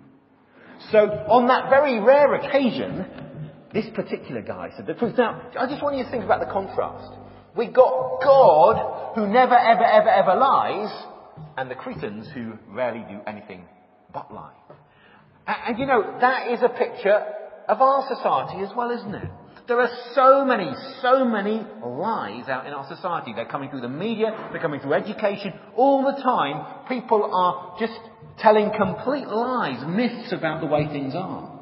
So 0.91 0.99
on 0.99 1.49
that 1.49 1.71
very 1.71 2.01
rare 2.01 2.35
occasion, 2.35 3.51
this 3.73 3.87
particular 3.95 4.43
guy 4.43 4.71
said 4.77 4.87
the 4.87 4.95
truth. 4.95 5.17
Now, 5.19 5.51
I 5.59 5.67
just 5.67 5.83
want 5.83 5.97
you 5.97 6.05
to 6.05 6.11
think 6.11 6.25
about 6.25 6.41
the 6.41 6.53
contrast. 6.53 7.13
We 7.57 7.67
got 7.67 8.21
God 8.23 9.15
who 9.15 9.29
never, 9.29 9.57
ever, 9.57 9.85
ever, 9.85 10.09
ever 10.09 10.35
lies, 10.35 10.91
and 11.57 11.71
the 11.71 11.75
Cretans 11.75 12.29
who 12.35 12.55
rarely 12.69 13.05
do 13.09 13.21
anything 13.27 13.67
but 14.13 14.33
lie. 14.33 14.55
And, 15.47 15.57
and 15.69 15.79
you 15.79 15.87
know, 15.87 16.17
that 16.21 16.51
is 16.51 16.61
a 16.63 16.69
picture 16.69 17.23
of 17.69 17.81
our 17.81 18.07
society 18.09 18.63
as 18.63 18.71
well, 18.77 18.91
isn't 18.91 19.15
it? 19.15 19.31
There 19.67 19.81
are 19.81 19.91
so 20.15 20.45
many, 20.45 20.71
so 21.01 21.25
many 21.25 21.65
lies 21.83 22.49
out 22.49 22.67
in 22.67 22.73
our 22.75 22.87
society. 22.89 23.33
They're 23.35 23.47
coming 23.47 23.71
through 23.71 23.81
the 23.81 23.89
media, 23.89 24.49
they're 24.53 24.61
coming 24.61 24.81
through 24.81 24.93
education. 24.95 25.55
All 25.75 26.03
the 26.03 26.23
time, 26.23 26.87
people 26.89 27.31
are 27.33 27.77
just 27.79 27.99
telling 28.39 28.73
complete 28.77 29.27
lies, 29.27 29.83
myths 29.87 30.33
about 30.33 30.61
the 30.61 30.67
way 30.67 30.87
things 30.89 31.15
are. 31.15 31.61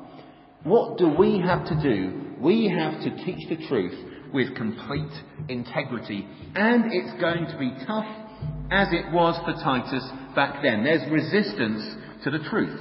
What 0.65 0.99
do 0.99 1.09
we 1.09 1.41
have 1.41 1.67
to 1.67 1.81
do? 1.81 2.35
We 2.41 2.69
have 2.69 3.03
to 3.03 3.25
teach 3.25 3.49
the 3.49 3.67
truth 3.69 4.12
with 4.33 4.55
complete 4.57 5.13
integrity. 5.49 6.27
And 6.55 6.93
it's 6.93 7.21
going 7.21 7.47
to 7.47 7.59
be 7.59 7.73
tough 7.87 8.07
as 8.71 8.89
it 8.93 9.13
was 9.13 9.39
for 9.45 9.53
Titus 9.63 10.05
back 10.35 10.63
then. 10.63 10.85
There's 10.85 11.11
resistance 11.11 11.97
to 12.25 12.31
the 12.31 12.41
truth. 12.49 12.81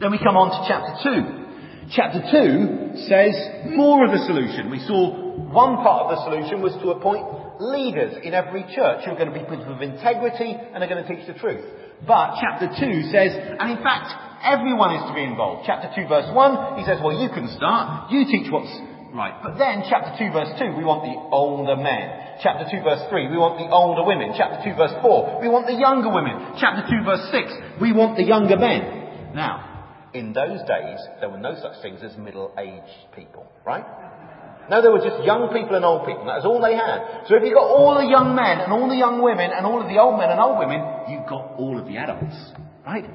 Then 0.00 0.10
we 0.10 0.18
come 0.18 0.36
on 0.36 0.50
to 0.50 0.60
chapter 0.68 0.94
2. 1.02 1.48
Chapter 1.90 2.20
2 2.20 3.08
says 3.08 3.34
more 3.74 4.04
of 4.04 4.12
the 4.12 4.24
solution. 4.26 4.70
We 4.70 4.80
saw 4.80 5.28
one 5.48 5.76
part 5.80 6.06
of 6.06 6.18
the 6.18 6.24
solution 6.24 6.60
was 6.62 6.76
to 6.82 6.90
appoint 6.92 7.24
leaders 7.60 8.14
in 8.22 8.34
every 8.34 8.62
church 8.74 9.04
who 9.04 9.12
are 9.12 9.18
going 9.18 9.32
to 9.32 9.38
be 9.38 9.42
people 9.42 9.72
of 9.72 9.82
integrity 9.82 10.54
and 10.54 10.84
are 10.84 10.88
going 10.88 11.02
to 11.02 11.08
teach 11.08 11.26
the 11.26 11.34
truth. 11.34 11.64
But 12.06 12.38
chapter 12.38 12.68
2 12.70 13.10
says, 13.10 13.34
and 13.34 13.72
in 13.72 13.82
fact, 13.82 14.14
everyone 14.44 14.94
is 14.94 15.02
to 15.10 15.14
be 15.14 15.24
involved. 15.24 15.66
Chapter 15.66 15.90
2 15.96 16.06
verse 16.06 16.30
1, 16.30 16.78
he 16.78 16.84
says, 16.86 17.00
well, 17.02 17.18
you 17.18 17.28
can 17.30 17.50
start. 17.56 18.12
You 18.12 18.24
teach 18.24 18.52
what's 18.52 18.70
right. 19.14 19.34
But 19.42 19.58
then 19.58 19.84
chapter 19.88 20.16
2 20.18 20.32
verse 20.32 20.52
2, 20.58 20.76
we 20.76 20.84
want 20.84 21.02
the 21.04 21.16
older 21.34 21.76
men. 21.76 22.38
Chapter 22.42 22.66
2 22.70 22.82
verse 22.82 23.02
3, 23.10 23.28
we 23.28 23.36
want 23.36 23.58
the 23.58 23.68
older 23.68 24.04
women. 24.04 24.34
Chapter 24.36 24.62
2 24.64 24.76
verse 24.76 24.94
4, 25.02 25.40
we 25.40 25.48
want 25.48 25.66
the 25.66 25.74
younger 25.74 26.12
women. 26.12 26.56
Chapter 26.60 26.86
2 26.86 27.04
verse 27.04 27.26
6, 27.30 27.80
we 27.80 27.92
want 27.92 28.16
the 28.16 28.24
younger 28.24 28.56
men. 28.56 29.32
Now, 29.34 29.68
in 30.14 30.32
those 30.32 30.60
days, 30.64 31.00
there 31.20 31.28
were 31.28 31.38
no 31.38 31.54
such 31.60 31.82
things 31.82 32.00
as 32.02 32.16
middle-aged 32.16 33.12
people, 33.14 33.46
right? 33.66 33.84
No, 34.70 34.82
there 34.82 34.92
were 34.92 35.04
just 35.04 35.24
young 35.24 35.48
people 35.48 35.76
and 35.76 35.84
old 35.84 36.04
people. 36.04 36.28
That 36.28 36.44
was 36.44 36.48
all 36.48 36.60
they 36.60 36.76
had. 36.76 37.24
So 37.28 37.36
if 37.36 37.42
you've 37.42 37.56
got 37.56 37.64
all 37.64 37.96
the 37.96 38.04
young 38.04 38.36
men 38.36 38.60
and 38.60 38.72
all 38.72 38.88
the 38.88 39.00
young 39.00 39.24
women 39.24 39.48
and 39.48 39.64
all 39.64 39.80
of 39.80 39.88
the 39.88 39.96
old 39.96 40.20
men 40.20 40.28
and 40.28 40.40
old 40.40 40.60
women, 40.60 40.84
you've 41.08 41.28
got 41.28 41.56
all 41.56 41.80
of 41.80 41.88
the 41.88 41.96
adults. 41.96 42.36
Right? 42.84 43.08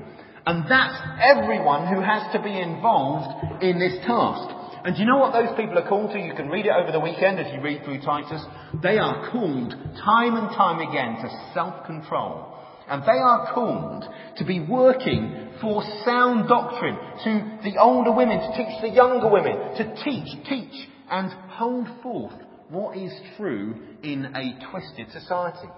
And 0.46 0.66
that's 0.66 0.98
everyone 1.22 1.88
who 1.88 2.02
has 2.02 2.26
to 2.34 2.42
be 2.42 2.58
involved 2.58 3.62
in 3.62 3.78
this 3.78 4.02
task. 4.02 4.63
And 4.86 4.96
do 4.96 5.02
you 5.02 5.08
know 5.08 5.18
what 5.18 5.32
those 5.32 5.56
people 5.56 5.78
are 5.80 5.88
called 5.88 6.12
to? 6.12 6.20
You 6.20 6.34
can 6.34 6.50
read 6.50 6.66
it 6.66 6.72
over 6.72 6.92
the 6.92 7.00
weekend 7.00 7.40
as 7.40 7.54
you 7.54 7.62
read 7.62 7.86
through 7.86 8.02
Titus. 8.02 8.44
They 8.82 8.98
are 8.98 9.32
called 9.32 9.72
time 9.72 10.36
and 10.36 10.50
time 10.50 10.80
again 10.80 11.24
to 11.24 11.52
self-control. 11.54 12.50
And 12.90 13.02
they 13.04 13.18
are 13.18 13.54
called 13.54 14.04
to 14.38 14.46
be 14.46 14.60
working 14.60 15.54
for 15.62 15.84
sound 16.04 16.50
doctrine 16.50 16.98
to 17.24 17.60
the 17.64 17.80
older 17.80 18.12
women, 18.12 18.40
to 18.40 18.58
teach 18.58 18.82
the 18.82 18.90
younger 18.90 19.30
women, 19.30 19.56
to 19.78 19.96
teach, 20.04 20.28
teach, 20.50 20.90
and 21.10 21.32
hold 21.52 21.88
forth 22.02 22.34
what 22.70 22.98
is 22.98 23.14
true 23.38 23.76
in 24.04 24.26
a 24.36 24.70
twisted 24.70 25.12
society. 25.14 25.70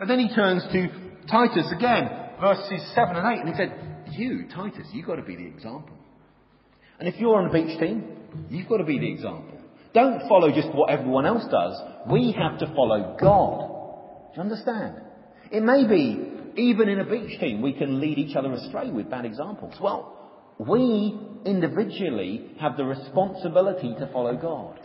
And 0.00 0.08
then 0.08 0.20
he 0.20 0.32
turns 0.32 0.62
to 0.72 0.88
Titus 1.28 1.72
again, 1.76 2.08
verses 2.40 2.86
7 2.94 3.16
and 3.16 3.38
8, 3.38 3.40
and 3.40 3.48
he 3.48 3.54
said, 3.56 4.12
You, 4.12 4.46
Titus, 4.54 4.86
you've 4.92 5.06
got 5.06 5.16
to 5.16 5.22
be 5.22 5.34
the 5.34 5.46
example. 5.46 5.96
And 7.00 7.08
if 7.08 7.16
you're 7.18 7.36
on 7.36 7.46
a 7.46 7.52
beach 7.52 7.78
team, 7.80 8.23
you've 8.50 8.68
got 8.68 8.78
to 8.78 8.84
be 8.84 8.98
the 8.98 9.10
example. 9.10 9.58
Don't 9.92 10.28
follow 10.28 10.50
just 10.50 10.68
what 10.74 10.90
everyone 10.90 11.24
else 11.24 11.44
does. 11.50 11.80
We 12.10 12.32
have 12.32 12.58
to 12.58 12.66
follow 12.74 13.16
God. 13.20 14.34
Do 14.34 14.36
you 14.36 14.42
understand? 14.42 14.96
It 15.52 15.62
may 15.62 15.86
be, 15.86 16.60
even 16.60 16.88
in 16.88 16.98
a 16.98 17.04
beach 17.04 17.38
team, 17.38 17.62
we 17.62 17.72
can 17.72 18.00
lead 18.00 18.18
each 18.18 18.34
other 18.34 18.52
astray 18.52 18.90
with 18.90 19.08
bad 19.08 19.24
examples. 19.24 19.74
Well, 19.80 20.14
we 20.58 21.16
individually 21.44 22.56
have 22.60 22.76
the 22.76 22.84
responsibility 22.84 23.94
to 23.98 24.08
follow 24.12 24.36
God. 24.36 24.80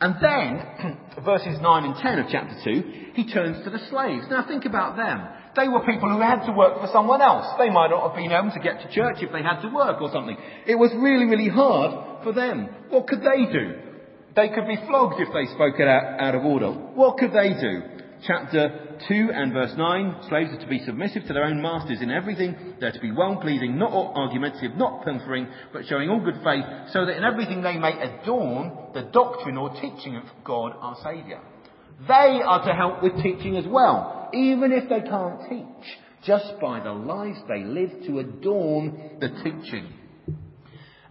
And 0.00 0.14
then, 0.22 0.98
verses 1.24 1.58
9 1.60 1.84
and 1.84 1.96
10 1.96 2.18
of 2.20 2.26
chapter 2.30 2.56
2, 2.64 3.12
he 3.14 3.32
turns 3.32 3.64
to 3.64 3.70
the 3.70 3.80
slaves. 3.90 4.26
Now 4.30 4.46
think 4.46 4.64
about 4.64 4.96
them. 4.96 5.26
They 5.58 5.66
were 5.66 5.80
people 5.84 6.08
who 6.08 6.20
had 6.20 6.46
to 6.46 6.52
work 6.52 6.80
for 6.80 6.88
someone 6.92 7.20
else. 7.20 7.46
They 7.58 7.70
might 7.70 7.90
not 7.90 8.06
have 8.06 8.16
been 8.16 8.30
able 8.30 8.52
to 8.52 8.60
get 8.60 8.80
to 8.80 8.94
church 8.94 9.18
if 9.18 9.32
they 9.32 9.42
had 9.42 9.60
to 9.62 9.74
work 9.74 10.00
or 10.00 10.10
something. 10.12 10.36
It 10.66 10.76
was 10.76 10.92
really, 10.94 11.24
really 11.24 11.48
hard 11.48 12.22
for 12.22 12.32
them. 12.32 12.68
What 12.90 13.08
could 13.08 13.20
they 13.20 13.50
do? 13.50 13.74
They 14.36 14.50
could 14.50 14.68
be 14.68 14.78
flogged 14.86 15.18
if 15.18 15.34
they 15.34 15.52
spoke 15.52 15.80
out, 15.80 16.20
out 16.20 16.34
of 16.36 16.44
order. 16.44 16.70
What 16.70 17.18
could 17.18 17.32
they 17.32 17.58
do? 17.58 17.82
Chapter 18.24 18.98
2 19.08 19.30
and 19.34 19.52
verse 19.52 19.74
9, 19.76 20.28
slaves 20.28 20.50
are 20.52 20.60
to 20.60 20.66
be 20.66 20.78
submissive 20.84 21.26
to 21.26 21.32
their 21.32 21.44
own 21.44 21.60
masters 21.62 22.02
in 22.02 22.10
everything. 22.10 22.74
They're 22.80 22.92
to 22.92 23.00
be 23.00 23.10
well-pleasing, 23.10 23.78
not 23.78 23.92
argumentative, 23.92 24.76
not 24.76 25.04
pilfering, 25.04 25.48
but 25.72 25.86
showing 25.86 26.08
all 26.08 26.20
good 26.20 26.42
faith, 26.42 26.64
so 26.92 27.06
that 27.06 27.16
in 27.16 27.24
everything 27.24 27.62
they 27.62 27.76
may 27.76 27.94
adorn 27.98 28.94
the 28.94 29.10
doctrine 29.12 29.56
or 29.56 29.70
teaching 29.70 30.16
of 30.16 30.24
God 30.44 30.72
our 30.80 30.96
Saviour. 31.02 31.40
They 32.06 32.40
are 32.44 32.64
to 32.64 32.74
help 32.74 33.02
with 33.02 33.22
teaching 33.22 33.56
as 33.56 33.66
well, 33.66 34.30
even 34.32 34.72
if 34.72 34.88
they 34.88 35.00
can't 35.00 35.40
teach, 35.48 35.98
just 36.24 36.60
by 36.60 36.80
the 36.80 36.92
lives 36.92 37.38
they 37.48 37.64
live 37.64 37.90
to 38.06 38.20
adorn 38.20 39.18
the 39.20 39.28
teaching. 39.42 39.92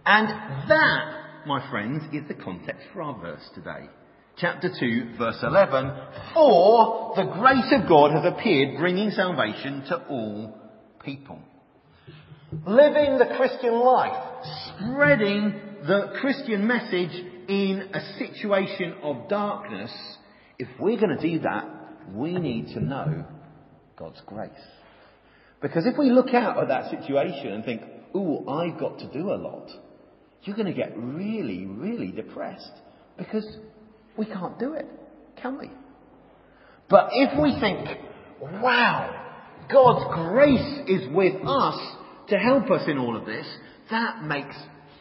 And 0.06 0.28
that, 0.70 1.44
my 1.46 1.68
friends, 1.70 2.02
is 2.14 2.26
the 2.26 2.42
context 2.42 2.86
for 2.92 3.02
our 3.02 3.20
verse 3.20 3.46
today. 3.54 3.88
Chapter 4.38 4.70
2, 4.80 5.16
verse 5.18 5.38
11. 5.42 5.92
For 6.32 7.12
the 7.16 7.24
grace 7.24 7.72
of 7.72 7.88
God 7.88 8.12
has 8.12 8.24
appeared, 8.24 8.78
bringing 8.78 9.10
salvation 9.10 9.84
to 9.88 10.06
all 10.08 10.56
people. 11.04 11.40
Living 12.66 13.18
the 13.18 13.34
Christian 13.36 13.74
life, 13.74 14.46
spreading 14.68 15.52
the 15.86 16.14
Christian 16.20 16.66
message 16.66 17.10
in 17.48 17.90
a 17.92 18.00
situation 18.16 18.94
of 19.02 19.28
darkness 19.28 19.90
if 20.58 20.68
we're 20.78 20.98
going 20.98 21.16
to 21.16 21.22
do 21.22 21.40
that, 21.40 21.64
we 22.12 22.34
need 22.34 22.68
to 22.68 22.80
know 22.80 23.24
God's 23.96 24.20
grace. 24.26 24.50
Because 25.60 25.86
if 25.86 25.96
we 25.98 26.10
look 26.10 26.32
out 26.34 26.58
at 26.58 26.68
that 26.68 26.90
situation 26.90 27.48
and 27.48 27.64
think, 27.64 27.82
ooh, 28.14 28.48
I've 28.48 28.78
got 28.78 28.98
to 29.00 29.12
do 29.12 29.32
a 29.32 29.34
lot, 29.36 29.68
you're 30.42 30.56
going 30.56 30.66
to 30.66 30.72
get 30.72 30.96
really, 30.96 31.66
really 31.66 32.12
depressed. 32.12 32.72
Because 33.16 33.46
we 34.16 34.26
can't 34.26 34.58
do 34.58 34.74
it, 34.74 34.86
can 35.40 35.58
we? 35.58 35.70
But 36.88 37.10
if 37.12 37.38
we 37.40 37.58
think, 37.60 37.88
wow, 38.62 39.26
God's 39.70 40.14
grace 40.14 40.88
is 40.88 41.08
with 41.12 41.34
us 41.44 41.96
to 42.28 42.36
help 42.36 42.70
us 42.70 42.82
in 42.88 42.98
all 42.98 43.16
of 43.16 43.26
this, 43.26 43.46
that 43.90 44.22
makes 44.22 44.56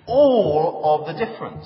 all 0.05 1.01
of 1.01 1.07
the 1.07 1.25
difference. 1.25 1.65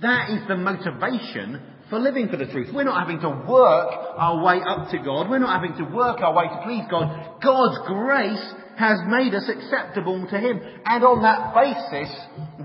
That 0.00 0.30
is 0.30 0.40
the 0.48 0.56
motivation 0.56 1.62
for 1.90 1.98
living 1.98 2.28
for 2.28 2.36
the 2.36 2.46
truth. 2.46 2.68
We're 2.72 2.84
not 2.84 3.00
having 3.00 3.20
to 3.20 3.28
work 3.28 3.94
our 4.16 4.42
way 4.42 4.60
up 4.66 4.90
to 4.90 4.98
God. 4.98 5.28
We're 5.28 5.38
not 5.38 5.60
having 5.60 5.76
to 5.84 5.94
work 5.94 6.20
our 6.20 6.34
way 6.34 6.44
to 6.44 6.62
please 6.64 6.84
God. 6.90 7.40
God's 7.42 7.86
grace 7.86 8.54
has 8.78 8.98
made 9.06 9.34
us 9.34 9.48
acceptable 9.48 10.26
to 10.30 10.38
Him. 10.38 10.60
And 10.84 11.04
on 11.04 11.22
that 11.22 11.54
basis, 11.54 12.14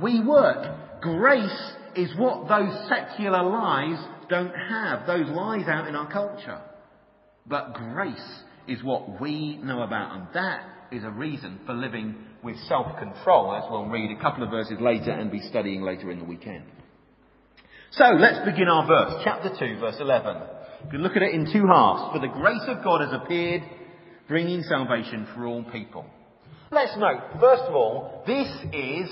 we 0.01 0.23
work. 0.23 1.01
Grace 1.01 1.73
is 1.95 2.11
what 2.17 2.47
those 2.47 2.89
secular 2.89 3.43
lies 3.43 4.03
don't 4.29 4.53
have. 4.53 5.05
Those 5.05 5.27
lies 5.29 5.67
out 5.67 5.88
in 5.88 5.95
our 5.95 6.11
culture. 6.11 6.61
But 7.45 7.73
grace 7.73 8.41
is 8.67 8.83
what 8.83 9.19
we 9.21 9.57
know 9.57 9.81
about. 9.81 10.15
And 10.15 10.27
that 10.33 10.63
is 10.91 11.03
a 11.03 11.09
reason 11.09 11.59
for 11.65 11.73
living 11.73 12.15
with 12.43 12.57
self-control, 12.67 13.55
as 13.55 13.63
we'll 13.69 13.85
read 13.85 14.15
a 14.15 14.21
couple 14.21 14.43
of 14.43 14.49
verses 14.49 14.77
later 14.79 15.11
and 15.11 15.31
be 15.31 15.41
studying 15.49 15.81
later 15.81 16.09
in 16.09 16.19
the 16.19 16.25
weekend. 16.25 16.63
So 17.91 18.05
let's 18.19 18.46
begin 18.46 18.67
our 18.67 18.86
verse, 18.86 19.22
chapter 19.24 19.50
2, 19.50 19.79
verse 19.79 19.96
11. 20.00 20.38
You 20.86 20.91
can 20.91 21.01
look 21.01 21.15
at 21.15 21.24
it 21.24 21.34
in 21.34 21.51
two 21.51 21.65
halves. 21.65 22.13
For 22.13 22.19
the 22.19 22.31
grace 22.31 22.62
of 22.67 22.84
God 22.84 23.01
has 23.01 23.12
appeared, 23.12 23.63
bringing 24.27 24.62
salvation 24.62 25.27
for 25.34 25.48
all 25.48 25.63
people. 25.63 26.05
Let's 26.72 26.96
note, 26.98 27.39
first 27.39 27.63
of 27.63 27.74
all, 27.74 28.24
this 28.27 28.48
is 28.74 29.10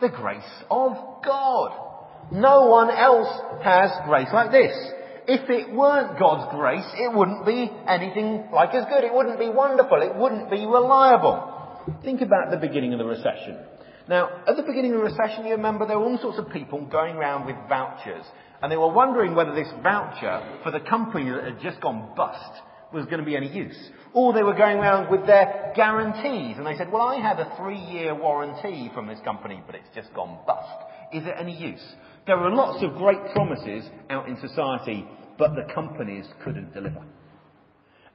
the 0.00 0.08
grace 0.08 0.42
of 0.70 0.92
God. 1.22 2.32
No 2.32 2.66
one 2.66 2.90
else 2.90 3.28
has 3.62 3.90
grace 4.06 4.28
like 4.32 4.52
this. 4.52 4.74
If 5.28 5.50
it 5.50 5.74
weren't 5.74 6.18
God's 6.18 6.56
grace, 6.56 6.86
it 6.94 7.14
wouldn't 7.14 7.44
be 7.44 7.70
anything 7.86 8.48
like 8.54 8.74
as 8.74 8.86
good. 8.88 9.04
It 9.04 9.12
wouldn't 9.12 9.38
be 9.38 9.50
wonderful. 9.50 10.00
It 10.00 10.16
wouldn't 10.16 10.50
be 10.50 10.64
reliable. 10.64 11.52
Think 12.02 12.22
about 12.22 12.50
the 12.50 12.56
beginning 12.56 12.94
of 12.94 12.98
the 12.98 13.04
recession. 13.04 13.58
Now, 14.08 14.42
at 14.46 14.56
the 14.56 14.62
beginning 14.62 14.92
of 14.92 14.98
the 14.98 15.04
recession, 15.04 15.46
you 15.46 15.52
remember 15.52 15.86
there 15.86 15.98
were 15.98 16.04
all 16.04 16.18
sorts 16.18 16.38
of 16.38 16.50
people 16.50 16.86
going 16.86 17.16
around 17.16 17.46
with 17.46 17.56
vouchers. 17.68 18.24
And 18.62 18.70
they 18.70 18.76
were 18.76 18.92
wondering 18.92 19.34
whether 19.34 19.54
this 19.54 19.68
voucher 19.82 20.60
for 20.62 20.70
the 20.70 20.80
company 20.80 21.28
that 21.30 21.44
had 21.44 21.60
just 21.60 21.80
gone 21.80 22.14
bust 22.16 22.62
was 22.92 23.04
going 23.06 23.18
to 23.18 23.24
be 23.24 23.36
any 23.36 23.52
use. 23.52 23.76
Or 24.14 24.32
they 24.32 24.42
were 24.42 24.54
going 24.54 24.78
around 24.78 25.10
with 25.10 25.26
their 25.26 25.72
guarantees. 25.74 26.56
And 26.56 26.66
they 26.66 26.76
said, 26.76 26.90
well, 26.90 27.02
I 27.02 27.16
had 27.16 27.38
a 27.40 27.54
three-year 27.56 28.14
warranty 28.14 28.90
from 28.94 29.08
this 29.08 29.18
company, 29.24 29.62
but 29.66 29.74
it's 29.74 29.88
just 29.94 30.14
gone 30.14 30.38
bust. 30.46 30.68
Is 31.12 31.24
it 31.26 31.34
any 31.38 31.56
use? 31.56 31.82
There 32.26 32.38
were 32.38 32.50
lots 32.50 32.82
of 32.82 32.94
great 32.94 33.32
promises 33.32 33.84
out 34.08 34.28
in 34.28 34.40
society, 34.40 35.04
but 35.38 35.54
the 35.54 35.72
companies 35.74 36.26
couldn't 36.42 36.72
deliver. 36.72 37.02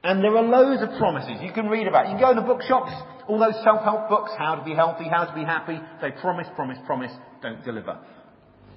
And 0.04 0.22
there 0.22 0.36
are 0.36 0.42
loads 0.42 0.82
of 0.82 0.98
promises 0.98 1.40
you 1.42 1.52
can 1.52 1.68
read 1.68 1.86
about. 1.86 2.06
You 2.06 2.14
can 2.14 2.20
go 2.20 2.30
in 2.30 2.36
the 2.36 2.42
bookshops, 2.42 2.90
all 3.28 3.38
those 3.38 3.54
self-help 3.62 4.08
books, 4.08 4.32
how 4.36 4.56
to 4.56 4.64
be 4.64 4.74
healthy, 4.74 5.04
how 5.08 5.24
to 5.24 5.34
be 5.34 5.44
happy. 5.44 5.78
They 6.00 6.10
promise, 6.10 6.48
promise, 6.56 6.78
promise, 6.86 7.12
don't 7.40 7.64
deliver. 7.64 7.98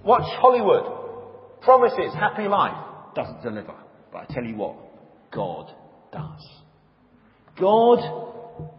Watch 0.03 0.27
Hollywood. 0.39 1.61
Promises, 1.61 2.13
happy 2.13 2.47
life, 2.47 2.77
doesn't 3.15 3.41
deliver. 3.41 3.73
But 4.11 4.19
I 4.29 4.33
tell 4.33 4.43
you 4.43 4.55
what, 4.55 4.75
God 5.31 5.71
does. 6.13 6.47
God 7.59 8.71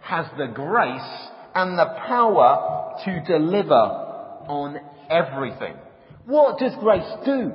has 0.00 0.26
the 0.36 0.48
grace 0.52 1.28
and 1.54 1.78
the 1.78 1.94
power 2.08 2.98
to 3.04 3.22
deliver 3.24 3.72
on 3.72 4.80
everything. 5.08 5.76
What 6.26 6.58
does 6.58 6.72
grace 6.80 7.10
do? 7.24 7.52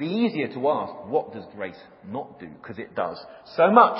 Be 0.00 0.06
easier 0.06 0.48
to 0.48 0.68
ask, 0.70 1.06
what 1.06 1.32
does 1.32 1.44
grace 1.54 1.76
not 2.08 2.40
do? 2.40 2.48
Because 2.48 2.78
it 2.78 2.96
does 2.96 3.18
so 3.54 3.70
much. 3.70 3.98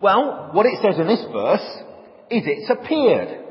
Well, 0.00 0.50
what 0.52 0.64
it 0.64 0.78
says 0.80 0.98
in 0.98 1.08
this 1.08 1.24
verse 1.32 1.82
is 2.30 2.44
it's 2.46 2.70
appeared. 2.70 3.46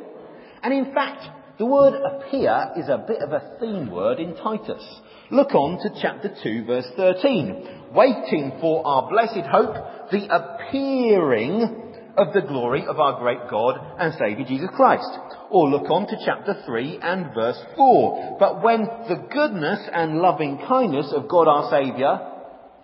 And 0.63 0.73
in 0.73 0.93
fact, 0.93 1.59
the 1.59 1.65
word 1.65 1.93
appear 1.93 2.71
is 2.77 2.87
a 2.87 3.03
bit 3.05 3.21
of 3.21 3.33
a 3.33 3.57
theme 3.59 3.91
word 3.91 4.19
in 4.19 4.33
Titus. 4.37 4.83
Look 5.29 5.53
on 5.53 5.77
to 5.79 6.01
chapter 6.01 6.33
2 6.41 6.63
verse 6.65 6.87
13. 6.95 7.91
Waiting 7.93 8.53
for 8.61 8.87
our 8.87 9.09
blessed 9.09 9.45
hope, 9.45 9.75
the 10.11 10.25
appearing 10.33 11.88
of 12.19 12.33
the 12.33 12.41
glory 12.41 12.85
of 12.85 12.99
our 12.99 13.19
great 13.19 13.49
God 13.49 13.79
and 13.97 14.13
Saviour 14.13 14.45
Jesus 14.47 14.69
Christ. 14.75 15.09
Or 15.49 15.69
look 15.69 15.89
on 15.89 16.05
to 16.07 16.17
chapter 16.25 16.61
3 16.65 16.99
and 17.01 17.33
verse 17.33 17.59
4. 17.75 18.37
But 18.39 18.61
when 18.61 18.81
the 18.81 19.27
goodness 19.31 19.79
and 19.91 20.19
loving 20.19 20.57
kindness 20.67 21.11
of 21.15 21.29
God 21.29 21.47
our 21.47 21.69
Saviour 21.69 22.19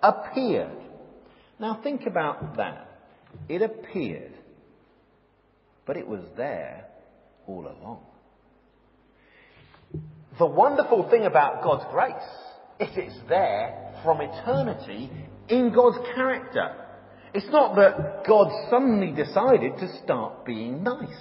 appeared. 0.02 0.78
Now 1.60 1.80
think 1.82 2.06
about 2.06 2.56
that. 2.56 2.88
It 3.48 3.62
appeared. 3.62 4.32
But 5.86 5.96
it 5.96 6.08
was 6.08 6.22
there 6.36 6.86
all 7.46 7.66
along. 7.66 8.00
The 10.38 10.46
wonderful 10.46 11.08
thing 11.10 11.24
about 11.24 11.62
God's 11.62 11.84
grace 11.90 12.14
is 12.80 12.96
it's 12.96 13.28
there 13.28 13.94
from 14.02 14.20
eternity 14.20 15.10
in 15.48 15.72
God's 15.72 15.98
character. 16.14 16.85
It's 17.36 17.52
not 17.52 17.76
that 17.76 18.24
God 18.26 18.50
suddenly 18.70 19.12
decided 19.12 19.76
to 19.76 20.02
start 20.02 20.46
being 20.46 20.82
nice. 20.82 21.20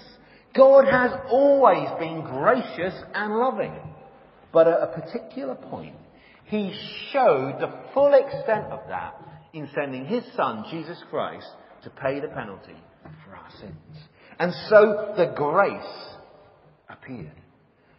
God 0.55 0.85
has 0.85 1.11
always 1.29 1.89
been 1.99 2.21
gracious 2.21 2.93
and 3.13 3.35
loving. 3.35 3.77
But 4.53 4.69
at 4.69 4.81
a 4.81 5.01
particular 5.01 5.55
point, 5.55 5.97
He 6.45 6.73
showed 7.11 7.57
the 7.59 7.69
full 7.93 8.13
extent 8.13 8.67
of 8.71 8.79
that 8.87 9.15
in 9.51 9.67
sending 9.75 10.05
His 10.05 10.23
Son, 10.37 10.63
Jesus 10.71 10.97
Christ, 11.09 11.49
to 11.83 11.89
pay 11.89 12.21
the 12.21 12.29
penalty 12.29 12.77
for 13.25 13.35
our 13.35 13.51
sins. 13.59 13.97
And 14.39 14.53
so 14.69 15.15
the 15.17 15.33
grace 15.35 16.15
appeared. 16.87 17.41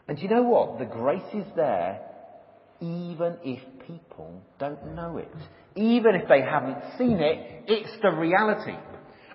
And 0.08 0.18
you 0.18 0.30
know 0.30 0.44
what? 0.44 0.78
The 0.78 0.86
grace 0.86 1.34
is 1.34 1.44
there 1.54 2.00
even 2.80 3.36
if 3.44 3.60
people 3.86 4.40
don't 4.58 4.94
know 4.94 5.18
it. 5.18 5.28
Even 5.76 6.14
if 6.14 6.28
they 6.28 6.40
haven't 6.40 6.78
seen 6.98 7.18
it, 7.20 7.64
it's 7.68 7.90
the 8.02 8.10
reality. 8.10 8.76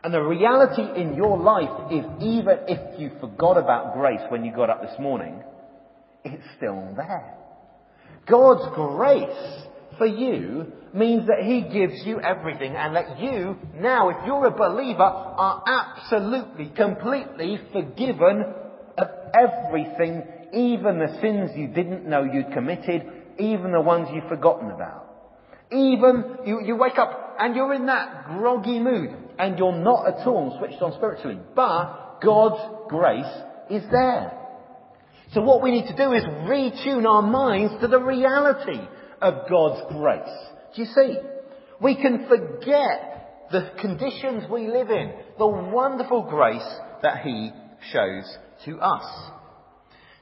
And 0.04 0.14
the 0.14 0.22
reality 0.22 0.82
in 1.00 1.16
your 1.16 1.38
life 1.38 1.92
is 1.92 2.04
even 2.20 2.58
if 2.68 3.00
you 3.00 3.12
forgot 3.20 3.58
about 3.58 3.94
grace 3.94 4.22
when 4.30 4.44
you 4.44 4.52
got 4.52 4.70
up 4.70 4.82
this 4.82 5.00
morning, 5.00 5.44
it's 6.26 6.44
still 6.58 6.94
there. 6.98 7.36
God's 8.28 8.74
grace 8.76 9.68
for 9.98 10.08
you 10.08 10.72
means 10.94 11.28
that 11.28 11.44
He 11.44 11.62
gives 11.62 12.04
you 12.06 12.20
everything 12.20 12.76
and 12.76 12.96
that 12.96 13.20
you, 13.20 13.58
now 13.76 14.10
if 14.10 14.18
you're 14.26 14.48
a 14.48 14.52
believer, 14.52 15.04
are 15.04 15.64
absolutely, 15.68 16.72
completely 16.76 17.60
forgiven 17.72 18.44
of 18.98 19.08
everything, 19.36 20.24
even 20.54 20.98
the 20.98 21.20
sins 21.22 21.52
you 21.56 21.68
didn't 21.68 22.08
know 22.08 22.24
you'd 22.24 22.52
committed, 22.54 23.04
even 23.38 23.72
the 23.72 23.82
ones 23.82 24.08
you've 24.14 24.28
forgotten 24.28 24.72
about. 24.72 25.11
Even 25.72 26.38
you, 26.46 26.62
you 26.64 26.76
wake 26.76 26.98
up 26.98 27.36
and 27.40 27.56
you're 27.56 27.74
in 27.74 27.86
that 27.86 28.26
groggy 28.28 28.80
mood 28.80 29.16
and 29.40 29.58
you're 29.58 29.76
not 29.76 30.08
at 30.08 30.28
all 30.28 30.56
switched 30.60 30.82
on 30.82 30.94
spiritually. 30.94 31.40
But 31.56 32.20
God's 32.22 32.90
grace 32.90 33.34
is 33.70 33.84
there. 33.92 34.38
So 35.34 35.42
what 35.42 35.64
we 35.64 35.72
need 35.72 35.88
to 35.88 35.96
do 35.96 36.12
is 36.12 36.24
retune 36.24 37.06
our 37.06 37.22
minds 37.22 37.74
to 37.82 37.88
the 37.88 38.00
reality 38.00 38.82
of 39.22 39.50
God's 39.50 39.94
grace. 39.94 40.38
Do 40.76 40.82
you 40.82 40.88
see? 40.88 41.18
We 41.80 41.96
can 41.96 42.28
forget 42.28 43.48
the 43.52 43.72
conditions 43.80 44.44
we 44.50 44.68
live 44.68 44.90
in, 44.90 45.14
the 45.38 45.48
wonderful 45.48 46.24
grace 46.24 46.68
that 47.02 47.22
He 47.24 47.52
shows 47.92 48.38
to 48.66 48.80
us. 48.80 49.32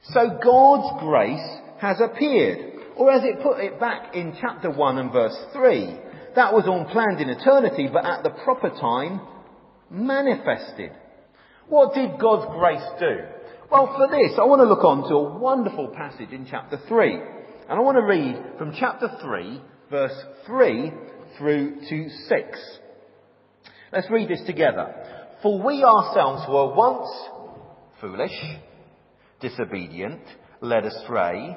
So 0.04 0.38
God's 0.42 1.00
grace 1.00 1.58
has 1.80 2.00
appeared. 2.00 2.69
Or 3.00 3.10
as 3.10 3.24
it 3.24 3.42
put 3.42 3.60
it 3.60 3.80
back 3.80 4.14
in 4.14 4.36
chapter 4.42 4.70
1 4.70 4.98
and 4.98 5.10
verse 5.10 5.34
3, 5.54 5.96
that 6.36 6.52
was 6.52 6.66
all 6.66 6.84
planned 6.84 7.18
in 7.18 7.30
eternity, 7.30 7.88
but 7.90 8.04
at 8.04 8.22
the 8.22 8.28
proper 8.28 8.68
time, 8.68 9.22
manifested. 9.88 10.90
What 11.66 11.94
did 11.94 12.20
God's 12.20 12.44
grace 12.52 12.86
do? 12.98 13.24
Well, 13.72 13.86
for 13.96 14.06
this, 14.08 14.38
I 14.38 14.44
want 14.44 14.60
to 14.60 14.68
look 14.68 14.84
on 14.84 15.08
to 15.08 15.14
a 15.14 15.38
wonderful 15.38 15.88
passage 15.96 16.28
in 16.30 16.46
chapter 16.50 16.78
3. 16.88 17.14
And 17.14 17.78
I 17.78 17.80
want 17.80 17.96
to 17.96 18.02
read 18.02 18.58
from 18.58 18.74
chapter 18.78 19.08
3, 19.22 19.62
verse 19.90 20.24
3 20.46 20.92
through 21.38 21.80
to 21.88 22.10
6. 22.10 22.78
Let's 23.94 24.10
read 24.10 24.28
this 24.28 24.42
together. 24.44 24.94
For 25.42 25.58
we 25.64 25.82
ourselves 25.82 26.42
were 26.50 26.74
once 26.74 27.08
foolish, 27.98 28.38
disobedient, 29.40 30.20
led 30.60 30.84
astray, 30.84 31.56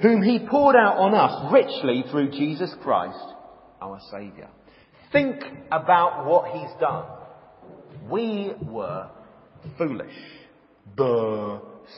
whom 0.00 0.22
He 0.22 0.46
poured 0.48 0.76
out 0.76 0.98
on 0.98 1.14
us 1.14 1.52
richly 1.52 2.04
through 2.10 2.30
Jesus 2.30 2.74
Christ, 2.82 3.24
our 3.80 4.00
Saviour. 4.10 4.48
Think 5.12 5.42
about 5.70 6.26
what 6.26 6.50
He's 6.52 6.70
done. 6.80 7.04
We 8.10 8.52
were 8.62 9.08
foolish 9.78 10.14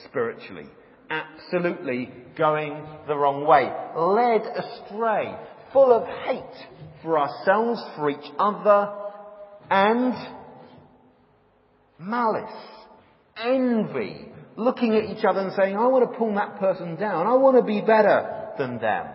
spiritually. 0.05 0.67
Absolutely 1.11 2.11
going 2.37 2.85
the 3.07 3.17
wrong 3.17 3.47
way. 3.47 3.71
Led 3.97 4.43
astray. 4.43 5.35
Full 5.73 5.93
of 5.93 6.07
hate 6.27 6.67
for 7.03 7.19
ourselves, 7.19 7.83
for 7.97 8.11
each 8.11 8.33
other, 8.39 8.93
and 9.71 10.15
malice. 11.99 12.51
Envy. 13.37 14.29
Looking 14.57 14.95
at 14.95 15.05
each 15.05 15.25
other 15.25 15.41
and 15.41 15.53
saying, 15.53 15.77
I 15.77 15.87
want 15.89 16.11
to 16.11 16.19
pull 16.19 16.35
that 16.35 16.61
person 16.61 16.97
down. 16.97 17.27
I 17.27 17.35
want 17.35 17.57
to 17.57 17.63
be 17.63 17.81
better 17.81 18.51
than 18.59 18.79
them. 18.79 19.07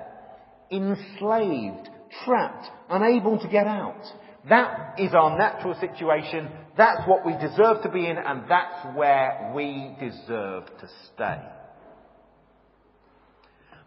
Enslaved. 0.71 1.89
Trapped. 2.25 2.65
Unable 2.89 3.39
to 3.39 3.47
get 3.47 3.67
out. 3.67 4.01
That 4.49 4.99
is 4.99 5.13
our 5.13 5.37
natural 5.37 5.75
situation. 5.79 6.49
That's 6.77 7.01
what 7.07 7.25
we 7.25 7.33
deserve 7.33 7.83
to 7.83 7.89
be 7.89 8.05
in, 8.05 8.17
and 8.17 8.43
that's 8.49 8.95
where 8.95 9.51
we 9.55 9.95
deserve 9.99 10.65
to 10.65 10.89
stay. 11.13 11.41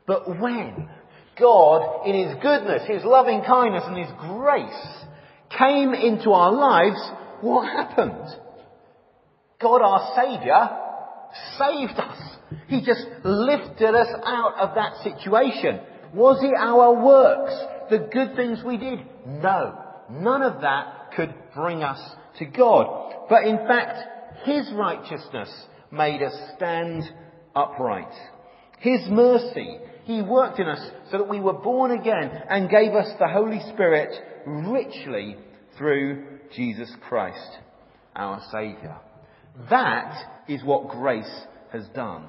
But 0.06 0.28
when 0.28 0.88
God, 1.38 2.06
in 2.06 2.28
His 2.28 2.36
goodness, 2.42 2.82
His 2.86 3.04
loving 3.04 3.42
kindness, 3.46 3.84
and 3.86 3.96
His 3.96 4.12
grace 4.20 5.06
came 5.58 5.94
into 5.94 6.30
our 6.30 6.52
lives, 6.52 7.00
what 7.40 7.64
happened? 7.64 8.26
God, 9.60 9.80
our 9.80 10.14
Saviour, 10.14 10.81
saved 11.58 11.98
us. 11.98 12.18
He 12.68 12.80
just 12.84 13.06
lifted 13.24 13.94
us 13.94 14.08
out 14.24 14.54
of 14.58 14.74
that 14.74 15.02
situation. 15.02 15.80
Was 16.14 16.42
it 16.42 16.54
our 16.58 17.02
works, 17.02 17.54
the 17.90 18.08
good 18.12 18.36
things 18.36 18.62
we 18.64 18.76
did? 18.76 19.00
No. 19.26 19.78
None 20.10 20.42
of 20.42 20.60
that 20.60 21.12
could 21.16 21.34
bring 21.54 21.82
us 21.82 22.00
to 22.38 22.44
God. 22.44 23.26
But 23.28 23.44
in 23.44 23.56
fact, 23.66 23.98
His 24.44 24.70
righteousness 24.74 25.50
made 25.90 26.22
us 26.22 26.34
stand 26.56 27.04
upright. 27.54 28.12
His 28.78 29.00
mercy, 29.08 29.78
He 30.04 30.22
worked 30.22 30.58
in 30.58 30.66
us 30.66 30.90
so 31.10 31.18
that 31.18 31.28
we 31.28 31.40
were 31.40 31.52
born 31.52 31.92
again 31.92 32.30
and 32.48 32.68
gave 32.68 32.92
us 32.92 33.08
the 33.18 33.28
Holy 33.28 33.60
Spirit 33.72 34.10
richly 34.46 35.36
through 35.78 36.24
Jesus 36.54 36.90
Christ, 37.08 37.58
our 38.14 38.42
Saviour. 38.50 39.00
That 39.70 40.31
is 40.48 40.62
what 40.64 40.88
grace 40.88 41.44
has 41.72 41.86
done. 41.94 42.26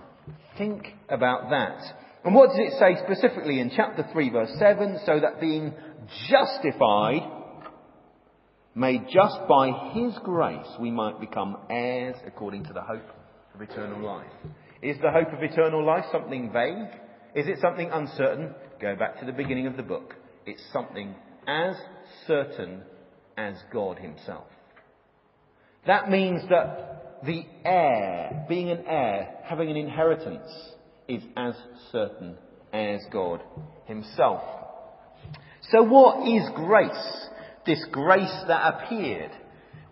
Think 0.58 0.88
about 1.10 1.49
that. 1.49 1.82
And 2.23 2.34
what 2.34 2.49
does 2.49 2.60
it 2.60 2.80
say 2.80 3.04
specifically 3.04 3.60
in 3.60 3.71
chapter 3.76 4.08
3 4.12 4.30
verse 4.30 4.52
7? 4.58 4.99
So 5.06 5.19
that 5.19 5.41
being 5.41 5.73
justified 6.30 7.30
made 8.76 9.06
just 9.13 9.39
by 9.47 9.91
His 9.93 10.13
grace 10.23 10.67
we 10.80 10.91
might 10.91 11.19
become 11.19 11.58
heirs 11.69 12.15
according 12.26 12.65
to 12.65 12.73
the 12.73 12.82
hope 12.82 13.10
of 13.54 13.62
eternal 13.62 13.99
life. 13.99 14.32
Is 14.82 14.97
the 15.02 15.12
hope 15.12 15.34
of 15.34 15.43
eternal 15.43 15.86
life 15.86 16.06
something 16.12 16.52
vague? 16.52 16.99
Is 17.36 17.47
it 17.47 17.60
something 17.62 17.89
uncertain? 17.91 18.54
Go 18.82 18.95
back 18.95 19.19
to 19.19 19.26
the 19.26 19.32
beginning 19.32 19.67
of 19.67 19.78
the 19.78 19.84
book. 19.84 20.15
It's 20.45 20.63
something 20.71 21.15
as 21.47 21.76
certain 22.28 22.84
as 23.38 23.56
God 23.71 23.97
Himself. 23.99 24.47
That 25.86 26.10
means 26.10 26.41
that 26.49 27.03
the 27.25 27.45
heir, 27.65 28.45
being 28.49 28.69
an 28.69 28.83
heir, 28.88 29.38
having 29.43 29.69
an 29.69 29.77
inheritance, 29.77 30.49
is 31.07 31.23
as 31.36 31.55
certain 31.91 32.38
as 32.71 33.01
God 33.12 33.41
Himself. 33.86 34.41
So 35.71 35.83
what 35.83 36.27
is 36.27 36.43
grace? 36.55 37.29
this 37.65 37.83
grace 37.91 38.43
that 38.47 38.75
appeared? 38.75 39.31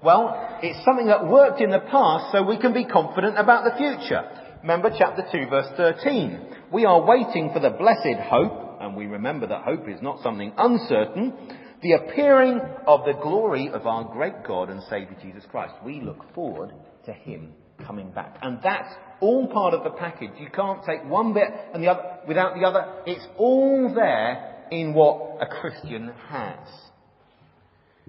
Well, 0.04 0.60
it's 0.62 0.84
something 0.84 1.08
that 1.08 1.28
worked 1.28 1.62
in 1.62 1.70
the 1.70 1.80
past 1.80 2.32
so 2.32 2.44
we 2.44 2.58
can 2.58 2.74
be 2.74 2.86
confident 2.86 3.38
about 3.38 3.64
the 3.64 3.78
future. 3.78 4.24
Remember 4.62 4.92
chapter 4.98 5.24
2 5.32 5.50
verse 5.50 5.68
13. 5.78 6.56
We 6.72 6.86
are 6.86 7.02
waiting 7.02 7.52
for 7.54 7.60
the 7.60 7.70
blessed 7.70 8.20
hope, 8.30 8.80
and 8.82 8.96
we 8.96 9.06
remember 9.06 9.48
that 9.48 9.64
hope 9.64 9.88
is 9.88 10.02
not 10.02 10.24
something 10.24 10.54
uncertain, 10.58 11.34
the 11.82 11.94
appearing 11.94 12.60
of 12.88 13.06
the 13.06 13.14
glory 13.22 13.70
of 13.70 13.86
our 13.86 14.04
great 14.06 14.44
God 14.46 14.70
and 14.70 14.82
Saviour 14.84 15.18
Jesus 15.22 15.44
Christ. 15.50 15.74
We 15.84 16.02
look 16.02 16.34
forward 16.34 16.74
to 17.06 17.14
Him 17.14 17.54
coming 17.86 18.12
back. 18.12 18.38
And 18.42 18.60
that's 18.64 18.94
all 19.20 19.48
part 19.48 19.74
of 19.74 19.84
the 19.84 19.92
package. 19.92 20.32
You 20.40 20.50
can't 20.54 20.84
take 20.86 21.04
one 21.06 21.34
bit 21.34 21.48
and 21.74 21.84
the 21.84 21.90
other 21.90 22.20
without 22.28 22.56
the 22.56 22.66
other. 22.66 23.02
It's 23.06 23.26
all 23.38 23.94
there 23.94 24.66
in 24.72 24.94
what 24.94 25.38
a 25.42 25.48
Christian 25.48 26.12
has. 26.30 26.68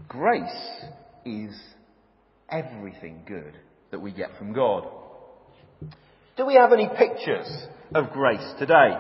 Grace 0.09 0.83
is 1.25 1.55
everything 2.51 3.23
good 3.27 3.57
that 3.91 4.01
we 4.01 4.13
get 4.13 4.37
from 4.39 4.53
God. 4.53 4.87
Do 6.37 6.47
we 6.47 6.55
have 6.55 6.73
any 6.73 6.89
pictures 6.89 7.47
of 7.95 8.11
grace 8.11 8.55
today? 8.59 8.97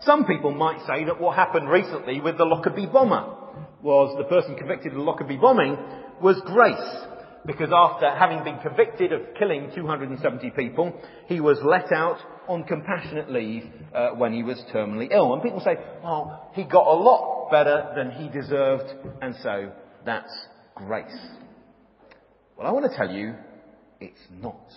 Some 0.00 0.24
people 0.24 0.52
might 0.52 0.80
say 0.86 1.04
that 1.04 1.20
what 1.20 1.36
happened 1.36 1.68
recently 1.68 2.20
with 2.20 2.36
the 2.36 2.44
Lockerbie 2.44 2.86
bomber 2.86 3.34
was 3.82 4.16
the 4.18 4.24
person 4.24 4.56
convicted 4.56 4.92
of 4.92 4.98
the 4.98 5.04
Lockerbie 5.04 5.36
bombing 5.36 5.76
was 6.20 6.40
grace. 6.46 7.17
Because 7.48 7.70
after 7.74 8.10
having 8.10 8.44
been 8.44 8.58
convicted 8.58 9.10
of 9.10 9.22
killing 9.38 9.70
270 9.74 10.50
people, 10.50 10.92
he 11.28 11.40
was 11.40 11.56
let 11.64 11.90
out 11.92 12.18
on 12.46 12.64
compassionate 12.64 13.30
leave 13.30 13.64
uh, 13.94 14.10
when 14.10 14.34
he 14.34 14.42
was 14.42 14.62
terminally 14.70 15.08
ill. 15.10 15.32
And 15.32 15.42
people 15.42 15.60
say, 15.60 15.76
well, 16.04 16.50
he 16.52 16.64
got 16.64 16.86
a 16.86 16.92
lot 16.92 17.48
better 17.50 17.90
than 17.96 18.10
he 18.10 18.28
deserved, 18.28 18.92
and 19.22 19.34
so 19.42 19.72
that's 20.04 20.30
grace. 20.74 21.18
Well, 22.58 22.66
I 22.66 22.70
want 22.70 22.84
to 22.90 22.94
tell 22.94 23.10
you, 23.10 23.34
it's 23.98 24.20
not. 24.42 24.70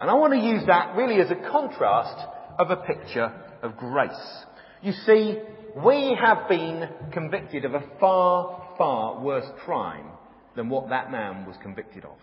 And 0.00 0.08
I 0.08 0.14
want 0.14 0.32
to 0.32 0.40
use 0.40 0.62
that 0.66 0.96
really 0.96 1.20
as 1.20 1.30
a 1.30 1.50
contrast 1.50 2.26
of 2.58 2.70
a 2.70 2.76
picture 2.76 3.30
of 3.62 3.76
grace. 3.76 4.44
You 4.80 4.92
see, 5.04 5.40
we 5.84 6.16
have 6.18 6.48
been 6.48 6.88
convicted 7.12 7.66
of 7.66 7.74
a 7.74 7.84
far, 8.00 8.76
far 8.78 9.20
worse 9.20 9.50
crime 9.66 10.06
than 10.58 10.68
what 10.68 10.88
that 10.88 11.12
man 11.12 11.46
was 11.46 11.56
convicted 11.62 12.04
of. 12.04 12.18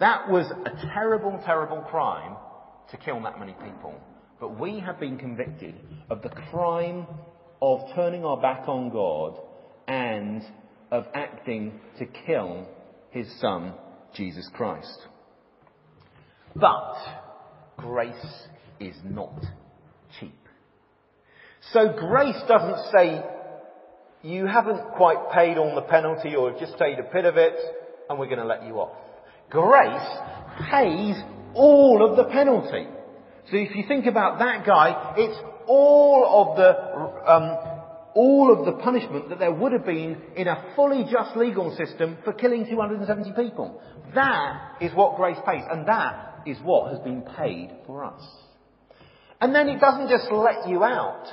That 0.00 0.28
was 0.28 0.44
a 0.50 0.86
terrible, 0.92 1.40
terrible 1.42 1.80
crime 1.80 2.36
to 2.90 2.98
kill 2.98 3.22
that 3.22 3.40
many 3.40 3.54
people. 3.64 3.98
But 4.38 4.60
we 4.60 4.80
have 4.80 5.00
been 5.00 5.16
convicted 5.16 5.76
of 6.10 6.20
the 6.20 6.28
crime 6.28 7.06
of 7.62 7.80
turning 7.94 8.22
our 8.26 8.38
back 8.38 8.68
on 8.68 8.90
God 8.90 9.40
and 9.88 10.42
of 10.90 11.06
acting 11.14 11.80
to 11.98 12.04
kill 12.04 12.68
his 13.12 13.32
son, 13.40 13.72
Jesus 14.14 14.46
Christ. 14.52 15.06
But 16.54 16.96
grace 17.78 18.46
is 18.78 18.96
not 19.02 19.42
cheap. 20.20 20.38
So 21.72 21.94
grace 21.98 22.42
doesn't 22.46 22.92
say 22.92 23.22
you 24.24 24.46
haven't 24.46 24.80
quite 24.96 25.30
paid 25.32 25.58
all 25.58 25.74
the 25.74 25.82
penalty 25.82 26.34
or 26.34 26.58
just 26.58 26.78
paid 26.78 26.98
a 26.98 27.02
bit 27.12 27.26
of 27.26 27.36
it 27.36 27.54
and 28.08 28.18
we're 28.18 28.26
going 28.26 28.38
to 28.38 28.46
let 28.46 28.64
you 28.64 28.80
off. 28.80 28.96
Grace 29.50 30.70
pays 30.70 31.16
all 31.54 32.08
of 32.08 32.16
the 32.16 32.24
penalty. 32.32 32.88
So 33.50 33.56
if 33.58 33.76
you 33.76 33.84
think 33.86 34.06
about 34.06 34.38
that 34.38 34.64
guy, 34.64 35.14
it's 35.18 35.38
all 35.66 36.50
of 36.50 36.56
the 36.56 37.30
um, 37.30 37.74
all 38.14 38.56
of 38.58 38.64
the 38.64 38.82
punishment 38.82 39.28
that 39.28 39.38
there 39.38 39.52
would 39.52 39.72
have 39.72 39.84
been 39.84 40.16
in 40.36 40.48
a 40.48 40.72
fully 40.74 41.04
just 41.10 41.36
legal 41.36 41.76
system 41.76 42.16
for 42.24 42.32
killing 42.32 42.66
270 42.66 43.32
people. 43.32 43.82
That 44.14 44.76
is 44.80 44.94
what 44.94 45.16
grace 45.16 45.36
pays, 45.46 45.64
and 45.70 45.86
that 45.86 46.42
is 46.46 46.56
what 46.62 46.92
has 46.92 47.00
been 47.00 47.22
paid 47.36 47.70
for 47.86 48.04
us. 48.04 48.22
And 49.40 49.54
then 49.54 49.68
it 49.68 49.80
doesn't 49.80 50.08
just 50.08 50.32
let 50.32 50.66
you 50.68 50.82
out 50.82 51.26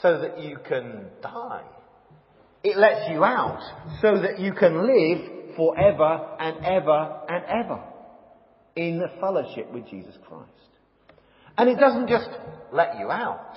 so 0.00 0.20
that 0.20 0.40
you 0.40 0.58
can 0.68 1.06
die. 1.22 1.62
It 2.64 2.76
lets 2.76 3.10
you 3.10 3.24
out 3.24 3.60
so 4.00 4.20
that 4.20 4.38
you 4.38 4.52
can 4.52 4.86
live 4.86 5.56
forever 5.56 6.36
and 6.38 6.64
ever 6.64 7.20
and 7.28 7.44
ever 7.44 7.82
in 8.76 8.98
the 8.98 9.10
fellowship 9.20 9.70
with 9.72 9.88
Jesus 9.88 10.14
Christ. 10.26 10.48
And 11.58 11.68
it 11.68 11.78
doesn't 11.78 12.08
just 12.08 12.28
let 12.72 12.98
you 12.98 13.10
out 13.10 13.54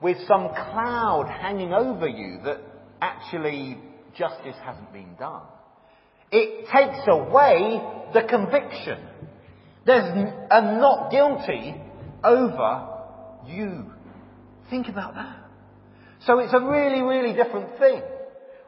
with 0.00 0.18
some 0.26 0.48
cloud 0.48 1.28
hanging 1.40 1.72
over 1.72 2.08
you 2.08 2.40
that 2.44 2.60
actually 3.00 3.78
justice 4.16 4.56
hasn't 4.64 4.92
been 4.92 5.14
done. 5.18 5.42
It 6.30 6.66
takes 6.72 7.06
away 7.06 7.80
the 8.12 8.22
conviction. 8.28 8.98
There's 9.86 10.32
a 10.50 10.78
not 10.78 11.10
guilty 11.10 11.74
over 12.24 12.88
you. 13.46 13.92
Think 14.70 14.88
about 14.88 15.14
that. 15.14 15.41
So 16.26 16.38
it's 16.38 16.52
a 16.52 16.60
really, 16.60 17.02
really 17.02 17.34
different 17.34 17.78
thing. 17.78 18.02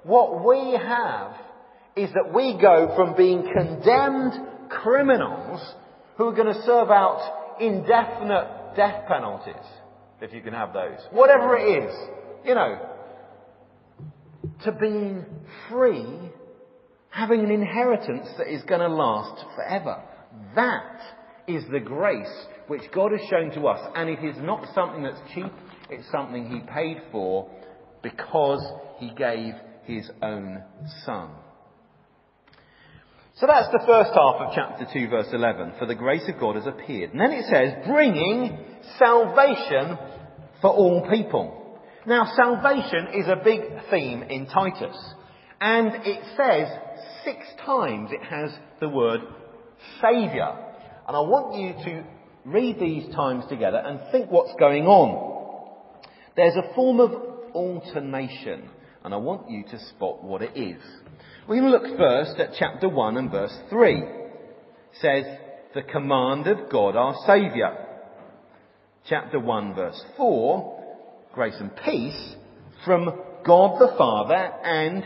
What 0.02 0.44
we 0.44 0.72
have 0.72 1.32
is 1.96 2.10
that 2.14 2.34
we 2.34 2.58
go 2.60 2.92
from 2.96 3.16
being 3.16 3.42
condemned 3.42 4.32
criminals 4.68 5.60
who 6.16 6.28
are 6.28 6.34
going 6.34 6.52
to 6.52 6.62
serve 6.62 6.90
out 6.90 7.56
indefinite 7.60 8.74
death 8.76 9.06
penalties 9.06 9.54
if 10.20 10.32
you 10.32 10.40
can 10.40 10.52
have 10.52 10.72
those. 10.72 10.98
Whatever 11.12 11.56
it 11.56 11.84
is, 11.84 11.94
you 12.44 12.54
know, 12.54 12.78
to 14.64 14.72
being 14.72 15.24
free, 15.70 16.06
having 17.10 17.40
an 17.40 17.50
inheritance 17.50 18.28
that 18.38 18.52
is 18.52 18.62
going 18.64 18.80
to 18.80 18.88
last 18.88 19.44
forever. 19.54 20.02
That 20.56 21.00
is 21.46 21.62
the 21.70 21.80
grace 21.80 22.46
which 22.66 22.82
God 22.92 23.12
has 23.12 23.20
shown 23.28 23.50
to 23.52 23.68
us. 23.68 23.92
And 23.94 24.08
it 24.08 24.24
is 24.24 24.36
not 24.38 24.66
something 24.74 25.02
that's 25.02 25.20
cheap, 25.34 25.52
it's 25.90 26.10
something 26.10 26.50
He 26.50 26.60
paid 26.72 27.02
for 27.12 27.50
because 28.02 28.62
He 28.98 29.10
gave 29.10 29.54
His 29.84 30.10
own 30.22 30.62
Son. 31.04 31.30
So 33.36 33.48
that's 33.48 33.68
the 33.72 33.82
first 33.84 34.10
half 34.14 34.36
of 34.36 34.52
chapter 34.54 34.86
2 34.92 35.08
verse 35.08 35.26
11. 35.32 35.74
For 35.78 35.86
the 35.86 35.96
grace 35.96 36.28
of 36.28 36.38
God 36.38 36.54
has 36.54 36.66
appeared. 36.66 37.10
And 37.10 37.20
then 37.20 37.32
it 37.32 37.46
says, 37.50 37.84
bringing 37.86 38.56
salvation 38.96 39.98
for 40.60 40.70
all 40.70 41.08
people. 41.10 41.80
Now 42.06 42.32
salvation 42.36 43.08
is 43.14 43.26
a 43.26 43.42
big 43.42 43.62
theme 43.90 44.22
in 44.22 44.46
Titus. 44.46 44.96
And 45.60 45.88
it 46.04 46.20
says 46.36 46.68
six 47.24 47.38
times 47.64 48.10
it 48.12 48.22
has 48.22 48.50
the 48.80 48.88
word 48.88 49.20
Saviour. 50.00 50.56
And 51.08 51.16
I 51.16 51.20
want 51.20 51.58
you 51.58 51.92
to 51.92 52.04
read 52.44 52.78
these 52.78 53.12
times 53.14 53.44
together 53.48 53.78
and 53.78 54.00
think 54.12 54.30
what's 54.30 54.54
going 54.60 54.86
on. 54.86 55.33
There's 56.36 56.56
a 56.56 56.74
form 56.74 57.00
of 57.00 57.12
alternation. 57.54 58.68
And 59.04 59.12
I 59.12 59.18
want 59.18 59.50
you 59.50 59.64
to 59.70 59.78
spot 59.90 60.24
what 60.24 60.42
it 60.42 60.56
is. 60.56 60.82
We 61.48 61.58
can 61.58 61.70
look 61.70 61.98
first 61.98 62.38
at 62.38 62.54
chapter 62.58 62.88
1 62.88 63.16
and 63.18 63.30
verse 63.30 63.54
3. 63.68 63.98
It 63.98 64.06
says, 65.00 65.24
the 65.74 65.82
command 65.82 66.46
of 66.46 66.70
God 66.70 66.96
our 66.96 67.14
Saviour. 67.26 67.76
Chapter 69.06 69.38
1 69.38 69.74
verse 69.74 70.02
4, 70.16 70.84
grace 71.34 71.56
and 71.58 71.76
peace 71.84 72.36
from 72.84 73.06
God 73.44 73.78
the 73.78 73.94
Father 73.98 74.34
and 74.34 75.04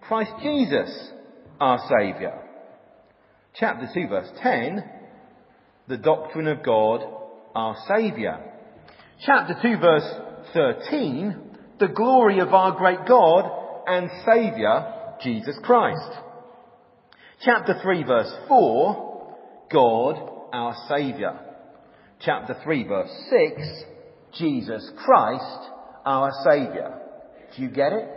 Christ 0.00 0.32
Jesus 0.42 1.10
our 1.60 1.78
Saviour. 1.88 2.42
Chapter 3.54 3.88
2 3.94 4.08
verse 4.08 4.28
10, 4.42 4.84
the 5.86 5.96
doctrine 5.98 6.48
of 6.48 6.64
God 6.64 7.02
our 7.54 7.76
Saviour. 7.86 8.40
Chapter 9.24 9.54
2 9.62 9.78
verse 9.78 10.25
13, 10.52 11.36
the 11.78 11.88
glory 11.88 12.38
of 12.40 12.48
our 12.48 12.72
great 12.72 13.06
God 13.06 13.50
and 13.86 14.10
Saviour 14.24 15.16
Jesus 15.22 15.56
Christ. 15.62 16.10
Chapter 17.44 17.78
3 17.82 18.04
verse 18.04 18.32
4, 18.48 19.36
God 19.70 20.14
our 20.52 20.74
Saviour. 20.88 21.38
Chapter 22.20 22.56
3 22.64 22.84
verse 22.88 23.10
6, 23.30 23.62
Jesus 24.38 24.90
Christ 25.04 25.70
our 26.04 26.30
Saviour. 26.44 27.00
Do 27.56 27.62
you 27.62 27.70
get 27.70 27.92
it? 27.92 28.08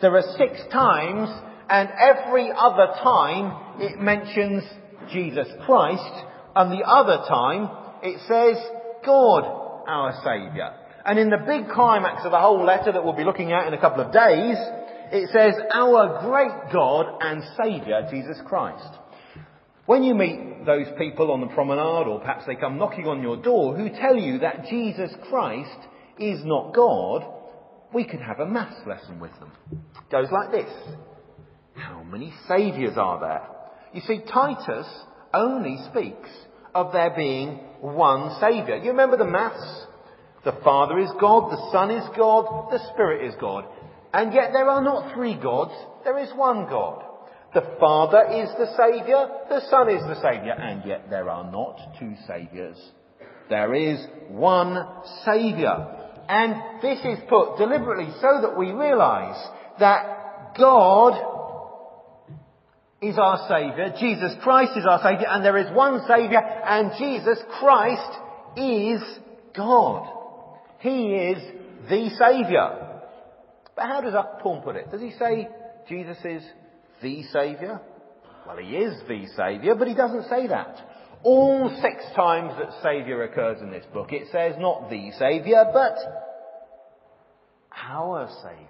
There 0.00 0.16
are 0.16 0.36
six 0.38 0.60
times 0.72 1.28
and 1.68 1.88
every 1.90 2.50
other 2.56 2.92
time 3.02 3.80
it 3.80 4.00
mentions 4.00 4.62
Jesus 5.12 5.48
Christ 5.66 6.24
and 6.54 6.70
the 6.70 6.84
other 6.84 7.24
time 7.28 7.68
it 8.02 8.20
says 8.28 8.62
God 9.04 9.44
our 9.86 10.12
Saviour. 10.22 10.83
And 11.04 11.18
in 11.18 11.30
the 11.30 11.36
big 11.36 11.68
climax 11.68 12.22
of 12.24 12.30
the 12.30 12.40
whole 12.40 12.64
letter 12.64 12.92
that 12.92 13.04
we'll 13.04 13.16
be 13.16 13.24
looking 13.24 13.52
at 13.52 13.66
in 13.66 13.74
a 13.74 13.80
couple 13.80 14.00
of 14.00 14.12
days, 14.12 14.56
it 15.12 15.28
says, 15.30 15.54
our 15.72 16.22
great 16.22 16.72
God 16.72 17.18
and 17.20 17.42
Saviour, 17.56 18.08
Jesus 18.10 18.38
Christ. 18.46 18.88
When 19.86 20.02
you 20.02 20.14
meet 20.14 20.64
those 20.64 20.86
people 20.96 21.30
on 21.30 21.42
the 21.42 21.48
promenade, 21.48 22.08
or 22.08 22.20
perhaps 22.20 22.46
they 22.46 22.54
come 22.54 22.78
knocking 22.78 23.06
on 23.06 23.22
your 23.22 23.36
door, 23.36 23.76
who 23.76 23.90
tell 23.90 24.16
you 24.16 24.38
that 24.38 24.64
Jesus 24.70 25.10
Christ 25.28 25.78
is 26.18 26.40
not 26.42 26.74
God, 26.74 27.22
we 27.92 28.04
could 28.04 28.20
have 28.20 28.40
a 28.40 28.46
maths 28.46 28.80
lesson 28.86 29.20
with 29.20 29.32
them. 29.38 29.52
It 29.70 30.10
goes 30.10 30.28
like 30.32 30.52
this. 30.52 30.72
How 31.74 32.02
many 32.02 32.32
saviours 32.48 32.96
are 32.96 33.20
there? 33.20 33.42
You 33.92 34.00
see, 34.00 34.20
Titus 34.26 34.86
only 35.34 35.76
speaks 35.90 36.30
of 36.74 36.92
there 36.92 37.12
being 37.14 37.60
one 37.80 38.36
saviour. 38.40 38.78
You 38.78 38.90
remember 38.90 39.18
the 39.18 39.26
maths? 39.26 39.86
The 40.44 40.60
Father 40.62 40.98
is 40.98 41.10
God, 41.20 41.50
the 41.50 41.70
Son 41.72 41.90
is 41.90 42.04
God, 42.16 42.70
the 42.70 42.80
Spirit 42.92 43.26
is 43.26 43.34
God. 43.40 43.64
And 44.12 44.32
yet 44.32 44.50
there 44.52 44.68
are 44.68 44.82
not 44.82 45.14
three 45.14 45.34
gods, 45.34 45.72
there 46.04 46.18
is 46.18 46.30
one 46.34 46.66
God. 46.68 47.02
The 47.54 47.76
Father 47.80 48.24
is 48.30 48.50
the 48.58 48.66
Saviour, 48.76 49.28
the 49.48 49.60
Son 49.70 49.88
is 49.88 50.02
the 50.02 50.16
Saviour, 50.16 50.54
and 50.54 50.84
yet 50.84 51.08
there 51.08 51.30
are 51.30 51.50
not 51.50 51.78
two 51.98 52.14
Saviours. 52.26 52.76
There 53.48 53.74
is 53.74 53.98
one 54.28 54.86
Saviour. 55.24 56.00
And 56.28 56.54
this 56.82 56.98
is 57.00 57.18
put 57.28 57.58
deliberately 57.58 58.12
so 58.20 58.40
that 58.42 58.58
we 58.58 58.70
realise 58.70 59.40
that 59.78 60.54
God 60.58 61.32
is 63.00 63.18
our 63.18 63.46
Saviour, 63.48 63.94
Jesus 63.98 64.34
Christ 64.42 64.72
is 64.76 64.86
our 64.88 65.00
Saviour, 65.02 65.28
and 65.28 65.44
there 65.44 65.58
is 65.58 65.74
one 65.74 66.00
Saviour, 66.06 66.40
and 66.40 66.92
Jesus 66.98 67.38
Christ 67.60 68.18
is 68.56 69.00
God. 69.54 70.13
He 70.84 71.14
is 71.14 71.42
the 71.88 72.10
Saviour. 72.18 73.00
But 73.74 73.86
how 73.86 74.02
does 74.02 74.12
Paul 74.42 74.60
put 74.60 74.76
it? 74.76 74.90
Does 74.90 75.00
he 75.00 75.12
say 75.18 75.48
Jesus 75.88 76.18
is 76.22 76.42
the 77.02 77.22
Saviour? 77.32 77.80
Well, 78.46 78.58
he 78.58 78.76
is 78.76 79.00
the 79.08 79.26
Saviour, 79.34 79.76
but 79.76 79.88
he 79.88 79.94
doesn't 79.94 80.28
say 80.28 80.46
that. 80.46 80.76
All 81.22 81.74
six 81.80 82.04
times 82.14 82.52
that 82.58 82.82
Saviour 82.82 83.22
occurs 83.22 83.62
in 83.62 83.70
this 83.70 83.86
book, 83.94 84.12
it 84.12 84.28
says 84.30 84.56
not 84.58 84.90
the 84.90 85.10
Saviour, 85.18 85.70
but 85.72 85.96
our 87.90 88.28
Saviour. 88.42 88.68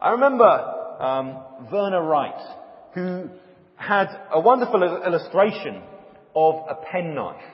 I 0.00 0.12
remember 0.12 0.44
um, 0.98 1.70
Werner 1.70 2.02
Wright, 2.02 2.40
who 2.94 3.28
had 3.76 4.08
a 4.32 4.40
wonderful 4.40 4.82
illustration 4.82 5.82
of 6.34 6.54
a 6.70 6.76
penknife. 6.90 7.44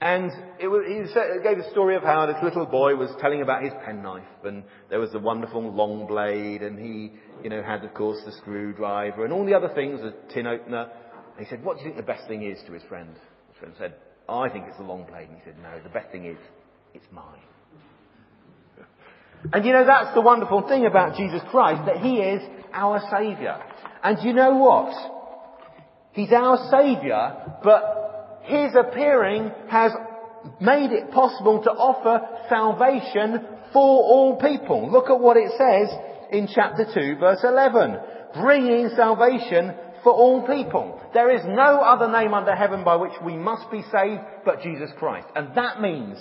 And 0.00 0.30
was, 0.60 0.84
he 0.86 1.42
gave 1.42 1.56
the 1.56 1.70
story 1.70 1.96
of 1.96 2.02
how 2.02 2.26
this 2.26 2.36
little 2.42 2.66
boy 2.66 2.96
was 2.96 3.10
telling 3.18 3.40
about 3.40 3.62
his 3.62 3.72
penknife, 3.84 4.24
and 4.44 4.64
there 4.90 5.00
was 5.00 5.10
the 5.12 5.18
wonderful 5.18 5.72
long 5.72 6.06
blade, 6.06 6.62
and 6.62 6.78
he, 6.78 7.12
you 7.42 7.48
know, 7.48 7.62
had, 7.62 7.82
of 7.82 7.94
course, 7.94 8.18
the 8.26 8.32
screwdriver, 8.32 9.24
and 9.24 9.32
all 9.32 9.46
the 9.46 9.54
other 9.54 9.70
things, 9.74 10.00
the 10.00 10.14
tin 10.34 10.46
opener. 10.46 10.90
And 11.36 11.46
he 11.46 11.48
said, 11.48 11.64
what 11.64 11.76
do 11.76 11.82
you 11.82 11.88
think 11.88 11.96
the 11.96 12.02
best 12.12 12.28
thing 12.28 12.42
is 12.42 12.58
to 12.66 12.72
his 12.72 12.82
friend? 12.84 13.14
His 13.48 13.58
friend 13.58 13.74
said, 13.78 13.94
I 14.28 14.50
think 14.50 14.66
it's 14.68 14.76
the 14.76 14.84
long 14.84 15.06
blade. 15.06 15.28
And 15.28 15.38
he 15.38 15.44
said, 15.44 15.56
no, 15.62 15.80
the 15.82 15.88
best 15.88 16.10
thing 16.12 16.26
is, 16.26 16.38
it's 16.92 17.06
mine. 17.10 17.40
And 19.52 19.64
you 19.64 19.72
know, 19.72 19.86
that's 19.86 20.14
the 20.14 20.20
wonderful 20.20 20.66
thing 20.68 20.86
about 20.86 21.16
Jesus 21.16 21.40
Christ, 21.50 21.82
that 21.86 21.98
He 21.98 22.18
is 22.18 22.42
our 22.72 23.00
Saviour. 23.10 23.62
And 24.02 24.18
you 24.22 24.32
know 24.32 24.56
what? 24.56 24.92
He's 26.12 26.32
our 26.32 26.68
Saviour, 26.70 27.58
but 27.62 28.05
his 28.46 28.74
appearing 28.74 29.50
has 29.68 29.92
made 30.60 30.92
it 30.92 31.10
possible 31.10 31.62
to 31.62 31.70
offer 31.70 32.20
salvation 32.48 33.44
for 33.72 33.82
all 33.82 34.38
people. 34.40 34.90
Look 34.90 35.10
at 35.10 35.18
what 35.18 35.36
it 35.36 35.50
says 35.58 35.90
in 36.30 36.48
chapter 36.54 36.86
2 36.92 37.16
verse 37.18 37.40
11. 37.42 37.98
Bringing 38.40 38.90
salvation 38.96 39.74
for 40.04 40.12
all 40.12 40.46
people. 40.46 41.00
There 41.12 41.34
is 41.34 41.42
no 41.44 41.80
other 41.80 42.10
name 42.10 42.34
under 42.34 42.54
heaven 42.54 42.84
by 42.84 42.96
which 42.96 43.12
we 43.24 43.36
must 43.36 43.70
be 43.70 43.82
saved 43.90 44.22
but 44.44 44.62
Jesus 44.62 44.90
Christ. 44.98 45.26
And 45.34 45.56
that 45.56 45.80
means 45.80 46.16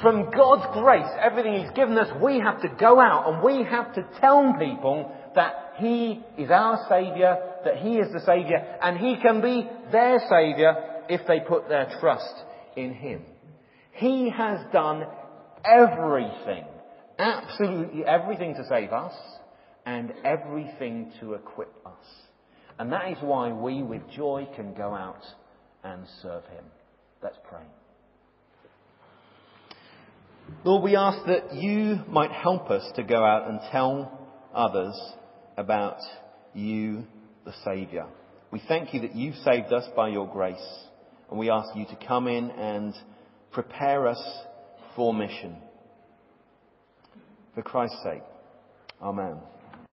from 0.00 0.30
God's 0.30 0.78
grace, 0.78 1.10
everything 1.20 1.60
He's 1.60 1.72
given 1.74 1.98
us, 1.98 2.08
we 2.22 2.38
have 2.38 2.62
to 2.62 2.68
go 2.68 3.00
out 3.00 3.32
and 3.32 3.42
we 3.42 3.64
have 3.64 3.94
to 3.94 4.06
tell 4.20 4.54
people 4.58 5.12
that 5.34 5.74
He 5.78 6.22
is 6.36 6.50
our 6.50 6.86
Saviour, 6.88 7.36
that 7.64 7.78
He 7.78 7.96
is 7.96 8.12
the 8.12 8.20
Saviour, 8.20 8.62
and 8.80 8.98
He 8.98 9.16
can 9.20 9.40
be 9.40 9.68
their 9.90 10.20
Saviour 10.28 10.97
if 11.08 11.26
they 11.26 11.40
put 11.40 11.68
their 11.68 11.96
trust 12.00 12.34
in 12.76 12.94
Him. 12.94 13.22
He 13.92 14.30
has 14.30 14.60
done 14.72 15.04
everything, 15.64 16.64
absolutely 17.18 18.04
everything 18.04 18.54
to 18.54 18.64
save 18.68 18.92
us, 18.92 19.14
and 19.84 20.12
everything 20.24 21.12
to 21.20 21.34
equip 21.34 21.74
us. 21.86 22.06
And 22.78 22.92
that 22.92 23.10
is 23.10 23.18
why 23.20 23.52
we 23.52 23.82
with 23.82 24.02
joy 24.10 24.46
can 24.54 24.74
go 24.74 24.94
out 24.94 25.24
and 25.82 26.06
serve 26.22 26.44
Him. 26.44 26.64
Let's 27.22 27.38
pray. 27.48 27.64
Lord, 30.64 30.82
we 30.82 30.96
ask 30.96 31.26
that 31.26 31.54
you 31.54 32.00
might 32.08 32.30
help 32.30 32.70
us 32.70 32.84
to 32.96 33.02
go 33.02 33.24
out 33.24 33.48
and 33.48 33.60
tell 33.70 34.28
others 34.54 34.98
about 35.56 35.98
you, 36.54 37.04
the 37.44 37.52
Saviour. 37.64 38.06
We 38.50 38.62
thank 38.66 38.94
you 38.94 39.00
that 39.02 39.14
you've 39.14 39.36
saved 39.36 39.72
us 39.72 39.84
by 39.94 40.08
your 40.08 40.26
grace, 40.26 40.56
and 41.30 41.38
we 41.38 41.50
ask 41.50 41.74
you 41.76 41.84
to 41.86 42.06
come 42.06 42.26
in 42.28 42.50
and 42.50 42.94
prepare 43.52 44.06
us 44.06 44.22
for 44.94 45.12
mission. 45.12 45.56
For 47.54 47.62
Christ's 47.62 48.02
sake, 48.02 48.22
Amen. 49.00 49.36